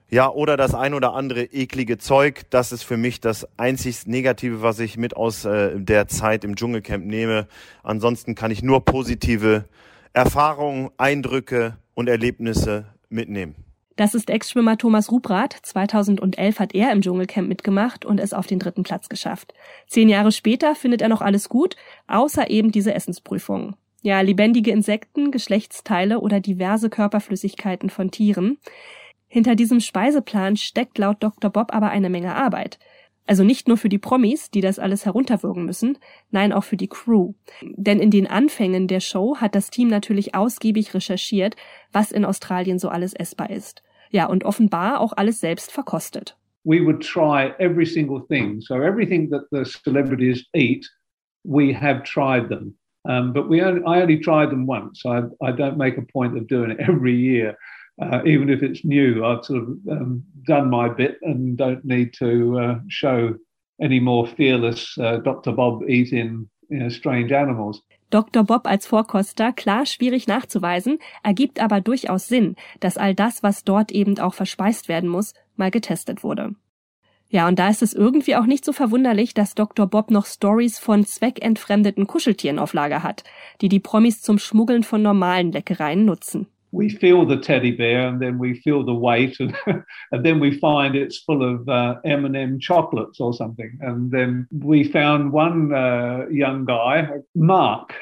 ja, 0.09 0.29
oder 0.29 0.55
das 0.55 0.75
ein 0.75 0.93
oder 0.93 1.13
andere 1.13 1.45
eklige 1.45 1.97
Zeug, 1.97 2.43
das 2.51 2.71
ist 2.71 2.83
für 2.83 2.95
mich 2.95 3.21
das 3.21 3.47
einzig 3.57 4.05
Negative, 4.05 4.61
was 4.61 4.79
ich 4.79 4.97
mit 4.97 5.17
aus 5.17 5.45
äh, 5.45 5.79
der 5.79 6.07
Zeit 6.07 6.43
im 6.43 6.55
Dschungelcamp 6.55 7.05
nehme. 7.05 7.47
Ansonsten 7.81 8.35
kann 8.35 8.51
ich 8.51 8.61
nur 8.61 8.85
positive 8.85 9.65
Erfahrungen, 10.15 10.91
Eindrücke 10.97 11.77
und 11.93 12.07
Erlebnisse 12.07 12.85
mitnehmen. 13.09 13.55
Das 13.97 14.13
ist 14.13 14.29
Ex-Schwimmer 14.29 14.77
Thomas 14.77 15.11
Rubrath. 15.11 15.57
2011 15.61 16.59
hat 16.59 16.73
er 16.73 16.93
im 16.93 17.01
Dschungelcamp 17.01 17.49
mitgemacht 17.49 18.05
und 18.05 18.21
es 18.21 18.33
auf 18.33 18.47
den 18.47 18.59
dritten 18.59 18.83
Platz 18.83 19.09
geschafft. 19.09 19.53
Zehn 19.87 20.07
Jahre 20.07 20.31
später 20.31 20.73
findet 20.73 21.01
er 21.01 21.09
noch 21.09 21.21
alles 21.21 21.49
gut, 21.49 21.75
außer 22.07 22.49
eben 22.49 22.71
diese 22.71 22.93
Essensprüfungen. 22.93 23.75
Ja, 24.03 24.21
lebendige 24.21 24.71
Insekten, 24.71 25.31
Geschlechtsteile 25.31 26.21
oder 26.21 26.39
diverse 26.39 26.89
Körperflüssigkeiten 26.89 27.89
von 27.89 28.09
Tieren. 28.09 28.57
Hinter 29.27 29.55
diesem 29.55 29.81
Speiseplan 29.81 30.55
steckt 30.55 30.97
laut 30.97 31.21
Dr. 31.21 31.49
Bob 31.49 31.73
aber 31.73 31.89
eine 31.89 32.09
Menge 32.09 32.35
Arbeit. 32.35 32.79
Also 33.27 33.43
nicht 33.43 33.67
nur 33.67 33.77
für 33.77 33.89
die 33.89 33.97
Promis, 33.97 34.51
die 34.51 34.61
das 34.61 34.77
alles 34.77 35.05
herunterwürgen 35.05 35.65
müssen, 35.65 35.97
nein, 36.29 36.53
auch 36.53 36.63
für 36.63 36.77
die 36.77 36.87
Crew. 36.87 37.33
Denn 37.61 37.99
in 37.99 38.11
den 38.11 38.27
Anfängen 38.27 38.87
der 38.87 38.99
Show 38.99 39.37
hat 39.37 39.55
das 39.55 39.71
Team 39.71 39.87
natürlich 39.87 40.35
ausgiebig 40.35 40.93
recherchiert, 40.93 41.55
was 41.91 42.11
in 42.11 42.25
Australien 42.25 42.77
so 42.77 42.89
alles 42.89 43.13
essbar 43.13 43.49
ist. 43.49 43.81
Ja, 44.11 44.27
und 44.27 44.45
offenbar 44.45 44.99
auch 44.99 45.13
alles 45.17 45.39
selbst 45.39 45.71
verkostet. 45.71 46.37
We 46.63 46.83
would 46.83 47.01
try 47.01 47.53
every 47.59 47.85
single 47.85 48.21
thing. 48.27 48.61
So 48.61 48.75
everything 48.75 49.29
that 49.29 49.43
the 49.51 49.65
celebrities 49.65 50.45
eat, 50.53 50.87
we 51.43 51.73
have 51.73 52.03
tried 52.03 52.49
them. 52.49 52.77
Um, 53.07 53.33
but 53.33 53.47
we 53.49 53.61
only, 53.61 53.83
I 53.85 54.01
only 54.01 54.19
tried 54.19 54.49
them 54.49 54.67
once. 54.67 55.05
I, 55.05 55.23
I 55.41 55.51
don't 55.51 55.77
make 55.77 55.97
a 55.97 56.01
point 56.01 56.35
of 56.37 56.47
doing 56.47 56.71
it 56.71 56.79
every 56.79 57.13
year. 57.13 57.55
Uh, 58.01 58.21
even 58.25 58.49
if 58.49 58.61
it's 58.61 58.83
new, 58.83 59.23
I've 59.23 59.45
sort 59.45 59.63
of 59.63 59.67
um, 59.89 60.23
done 60.47 60.69
my 60.69 60.89
bit 60.89 61.17
and 61.21 61.57
don't 61.57 61.83
need 61.85 62.13
to 62.19 62.59
uh, 62.59 62.79
show 62.87 63.35
any 63.79 63.99
more 63.99 64.27
fearless 64.27 64.97
uh, 64.97 65.17
Dr. 65.17 65.51
Bob 65.51 65.83
eating 65.89 66.49
you 66.69 66.79
know, 66.79 66.89
strange 66.89 67.31
animals. 67.31 67.81
Dr. 68.09 68.43
Bob 68.43 68.67
als 68.67 68.87
Vorkoster, 68.87 69.51
klar 69.51 69.85
schwierig 69.85 70.27
nachzuweisen, 70.27 70.99
ergibt 71.23 71.59
aber 71.59 71.81
durchaus 71.81 72.27
Sinn, 72.27 72.55
dass 72.79 72.97
all 72.97 73.15
das, 73.15 73.43
was 73.43 73.63
dort 73.63 73.91
eben 73.91 74.19
auch 74.19 74.33
verspeist 74.33 74.87
werden 74.87 75.09
muss, 75.09 75.33
mal 75.55 75.71
getestet 75.71 76.23
wurde. 76.23 76.55
Ja, 77.29 77.47
und 77.47 77.57
da 77.57 77.69
ist 77.69 77.81
es 77.81 77.93
irgendwie 77.93 78.35
auch 78.35 78.45
nicht 78.45 78.63
so 78.63 78.71
verwunderlich, 78.71 79.33
dass 79.33 79.55
Dr. 79.55 79.87
Bob 79.87 80.11
noch 80.11 80.27
Stories 80.27 80.79
von 80.79 81.05
zweckentfremdeten 81.05 82.05
Kuscheltieren 82.07 82.59
auf 82.59 82.73
Lager 82.73 83.01
hat, 83.01 83.23
die 83.61 83.69
die 83.69 83.79
Promis 83.79 84.21
zum 84.21 84.37
Schmuggeln 84.37 84.83
von 84.83 85.01
normalen 85.01 85.51
Leckereien 85.51 86.05
nutzen. 86.05 86.47
We 86.75 86.89
feel 86.89 87.25
the 87.25 87.37
teddy 87.37 87.71
bear 87.71 88.05
and 88.05 88.21
then 88.21 88.37
we 88.37 88.59
feel 88.59 88.83
the 88.83 88.93
weight 88.93 89.39
and, 89.39 89.55
and 90.11 90.25
then 90.25 90.39
we 90.41 90.59
find 90.59 90.93
it's 90.93 91.19
full 91.19 91.41
of 91.41 91.67
uh, 91.69 91.95
M&M 92.03 92.59
chocolates 92.59 93.21
or 93.21 93.33
something. 93.33 93.77
And 93.79 94.11
then 94.11 94.47
we 94.51 94.83
found 94.83 95.31
one 95.31 95.73
uh, 95.73 96.25
young 96.29 96.65
guy, 96.65 97.07
Mark, 97.33 97.93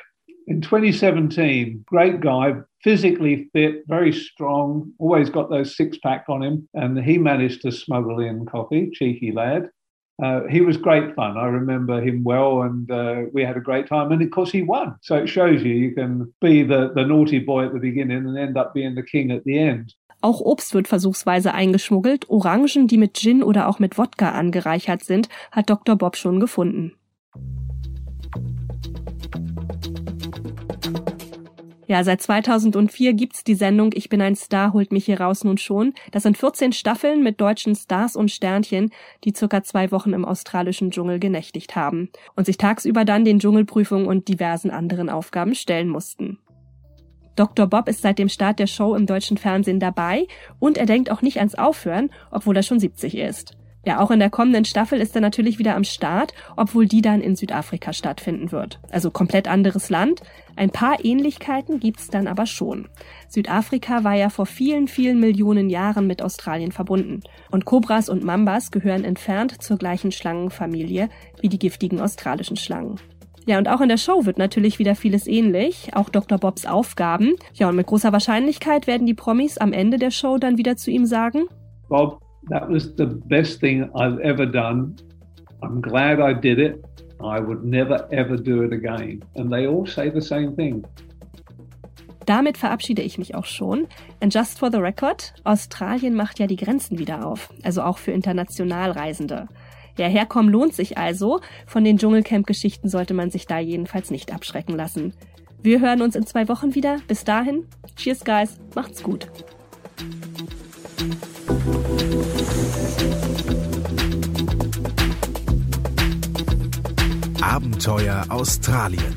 in 0.48 0.60
2017, 0.60 1.84
great 1.86 2.20
guy, 2.20 2.56
physically 2.84 3.50
fit, 3.54 3.84
very 3.88 4.12
strong, 4.12 4.92
always 5.00 5.30
got 5.30 5.50
those 5.50 5.78
six 5.78 5.98
pack 6.00 6.26
on 6.28 6.42
him. 6.42 6.68
And 6.74 6.98
he 6.98 7.18
managed 7.18 7.62
to 7.62 7.72
smuggle 7.72 8.20
in 8.20 8.46
coffee, 8.46 8.90
cheeky 8.92 9.32
lad. 9.32 9.70
Uh, 10.22 10.42
he 10.50 10.62
was 10.62 10.78
great 10.78 11.16
fun. 11.16 11.38
I 11.38 11.46
remember 11.46 12.02
him 12.02 12.24
well, 12.24 12.62
and 12.62 12.90
uh, 12.92 13.24
we 13.34 13.44
had 13.44 13.58
a 13.58 13.62
great 13.62 13.88
time. 13.88 14.12
And 14.12 14.22
of 14.22 14.30
course, 14.30 14.52
he 14.52 14.62
won. 14.62 14.96
So 15.02 15.16
it 15.16 15.28
shows 15.28 15.64
you 15.64 15.74
you 15.74 15.94
can 15.94 16.34
be 16.40 16.64
the, 16.64 16.92
the 16.94 17.04
naughty 17.04 17.40
boy 17.40 17.66
at 17.66 17.74
the 17.74 17.80
beginning 17.80 18.28
and 18.28 18.38
end 18.38 18.58
up 18.58 18.74
being 18.74 18.96
the 18.96 19.04
king 19.04 19.32
at 19.32 19.44
the 19.44 19.58
end. 19.58 19.96
Auch 20.22 20.40
Obst 20.40 20.74
wird 20.74 20.88
versuchsweise 20.88 21.54
eingeschmuggelt. 21.54 22.30
Orangen, 22.30 22.88
die 22.88 22.98
mit 22.98 23.18
Gin 23.18 23.44
oder 23.44 23.68
auch 23.68 23.80
mit 23.80 23.98
Wodka 23.98 24.32
angereichert 24.32 25.04
sind, 25.04 25.28
hat 25.52 25.70
Dr. 25.70 25.98
Bob 25.98 26.16
schon 26.16 26.40
gefunden. 26.40 26.94
Ja, 31.88 32.04
seit 32.04 32.22
2004 32.22 33.14
gibt's 33.14 33.44
die 33.44 33.56
Sendung 33.56 33.92
Ich 33.94 34.08
bin 34.08 34.22
ein 34.22 34.36
Star, 34.36 34.74
holt 34.74 34.92
mich 34.92 35.06
hier 35.06 35.20
raus 35.20 35.44
nun 35.44 35.58
schon. 35.58 35.94
Das 36.12 36.24
sind 36.24 36.38
14 36.38 36.72
Staffeln 36.72 37.24
mit 37.24 37.42
deutschen 37.42 37.76
Stars 37.76 38.16
und 38.16 38.32
Sternchen, 38.32 38.92
die 39.24 39.34
circa 39.36 39.64
zwei 39.64 39.92
Wochen 39.92 40.14
im 40.14 40.24
australischen 40.24 40.92
Dschungel 40.92 41.20
genächtigt 41.20 41.76
haben 41.76 42.10
und 42.36 42.46
sich 42.46 42.58
tagsüber 42.58 43.04
dann 43.04 43.26
den 43.26 43.40
Dschungelprüfungen 43.40 44.08
und 44.08 44.28
diversen 44.28 44.72
anderen 44.72 45.10
Aufgaben 45.10 45.56
stellen 45.56 45.90
mussten. 45.90 46.40
Dr. 47.36 47.68
Bob 47.68 47.90
ist 47.90 48.02
seit 48.02 48.20
dem 48.20 48.30
Start 48.30 48.60
der 48.60 48.68
Show 48.68 48.96
im 48.96 49.06
deutschen 49.06 49.38
Fernsehen 49.38 49.80
dabei 49.80 50.28
und 50.60 50.78
er 50.78 50.86
denkt 50.86 51.12
auch 51.12 51.22
nicht 51.22 51.40
ans 51.40 51.56
Aufhören, 51.56 52.12
obwohl 52.32 52.56
er 52.56 52.64
schon 52.64 52.80
70 52.80 53.18
ist. 53.18 53.58
Ja, 53.86 54.00
auch 54.00 54.12
in 54.12 54.20
der 54.20 54.30
kommenden 54.30 54.64
Staffel 54.64 55.02
ist 55.02 55.14
er 55.14 55.22
natürlich 55.22 55.60
wieder 55.60 55.76
am 55.76 55.84
Start, 55.84 56.34
obwohl 56.56 56.86
die 56.86 57.02
dann 57.02 57.20
in 57.20 57.36
Südafrika 57.36 57.92
stattfinden 57.92 58.54
wird. 58.54 58.80
Also 58.92 59.12
komplett 59.12 59.50
anderes 59.50 59.90
Land. 59.90 60.22
Ein 60.56 60.70
paar 60.70 61.04
Ähnlichkeiten 61.04 61.82
gibt's 61.82 62.10
dann 62.10 62.28
aber 62.28 62.46
schon. 62.46 62.88
Südafrika 63.28 64.06
war 64.06 64.16
ja 64.16 64.30
vor 64.30 64.46
vielen, 64.46 64.88
vielen 64.88 65.20
Millionen 65.20 65.70
Jahren 65.70 66.08
mit 66.08 66.22
Australien 66.22 66.72
verbunden. 66.72 67.22
Und 67.52 67.66
Kobras 67.66 68.08
und 68.08 68.24
Mambas 68.24 68.72
gehören 68.72 69.04
entfernt 69.04 69.62
zur 69.62 69.78
gleichen 69.78 70.14
Schlangenfamilie 70.14 71.10
wie 71.42 71.50
die 71.50 71.60
giftigen 71.60 72.00
australischen 72.00 72.56
Schlangen. 72.56 73.02
Ja, 73.46 73.58
und 73.58 73.68
auch 73.68 73.82
in 73.82 73.90
der 73.90 73.98
Show 73.98 74.26
wird 74.26 74.38
natürlich 74.38 74.80
wieder 74.80 74.96
vieles 74.96 75.28
ähnlich, 75.28 75.90
auch 75.94 76.08
Dr. 76.10 76.38
Bobs 76.38 76.66
Aufgaben. 76.66 77.34
Ja, 77.54 77.68
und 77.68 77.76
mit 77.76 77.88
großer 77.88 78.14
Wahrscheinlichkeit 78.14 78.88
werden 78.88 79.06
die 79.06 79.14
Promis 79.14 79.58
am 79.58 79.74
Ende 79.74 79.98
der 79.98 80.12
Show 80.12 80.38
dann 80.38 80.58
wieder 80.58 80.78
zu 80.78 80.92
ihm 80.92 81.06
sagen, 81.06 81.48
Bob, 81.90 82.23
that 82.50 82.70
was 82.70 82.94
the 82.96 83.06
best 83.06 83.60
thing 83.60 83.90
I've 83.96 84.20
ever 84.20 84.46
done. 84.46 84.96
I'm 85.62 85.82
glad 85.82 86.20
I 86.20 86.34
did 86.34 86.60
it. 86.60 86.84
I 87.22 87.40
would 87.40 87.64
never 87.64 88.08
ever 88.12 88.38
do 88.38 88.64
it 88.64 88.74
again. 88.74 89.24
And 89.36 89.52
they 89.52 89.68
all 89.68 89.86
say 89.86 90.10
the 90.10 90.22
same 90.22 90.56
thing. 90.56 90.84
Damit 92.26 92.58
verabschiede 92.58 93.02
ich 93.02 93.18
mich 93.18 93.36
auch 93.36 93.46
schon. 93.46 93.88
And 94.22 94.34
just 94.34 94.60
for 94.60 94.72
the 94.72 94.78
record, 94.78 95.34
Australien 95.44 96.16
macht 96.16 96.40
ja 96.40 96.48
die 96.48 96.56
Grenzen 96.56 96.98
wieder 96.98 97.26
auf, 97.26 97.54
also 97.64 97.82
auch 97.82 97.98
für 97.98 98.12
Internationalreisende. 98.12 99.48
Ja, 99.98 100.08
herkommen 100.08 100.52
lohnt 100.52 100.74
sich 100.74 100.98
also. 100.98 101.42
Von 101.68 101.84
den 101.84 101.98
Dschungelcamp-Geschichten 101.98 102.90
sollte 102.90 103.14
man 103.14 103.30
sich 103.30 103.46
da 103.46 103.60
jedenfalls 103.60 104.10
nicht 104.10 104.34
abschrecken 104.34 104.76
lassen. 104.76 105.14
Wir 105.62 105.82
hören 105.82 106.02
uns 106.02 106.16
in 106.16 106.26
zwei 106.26 106.48
Wochen 106.50 106.76
wieder. 106.76 106.98
Bis 107.08 107.24
dahin, 107.24 107.68
cheers 107.96 108.26
guys, 108.26 108.58
macht's 108.76 109.04
gut. 109.04 109.28
Abenteuer 117.54 118.26
Australien. 118.30 119.16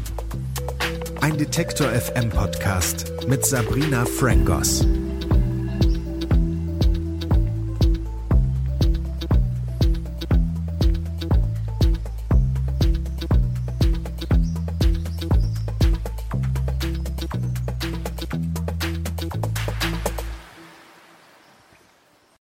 Ein 1.22 1.38
Detektor 1.38 1.88
FM 1.88 2.28
Podcast 2.28 3.10
mit 3.26 3.46
Sabrina 3.46 4.04
Frangos. 4.04 4.86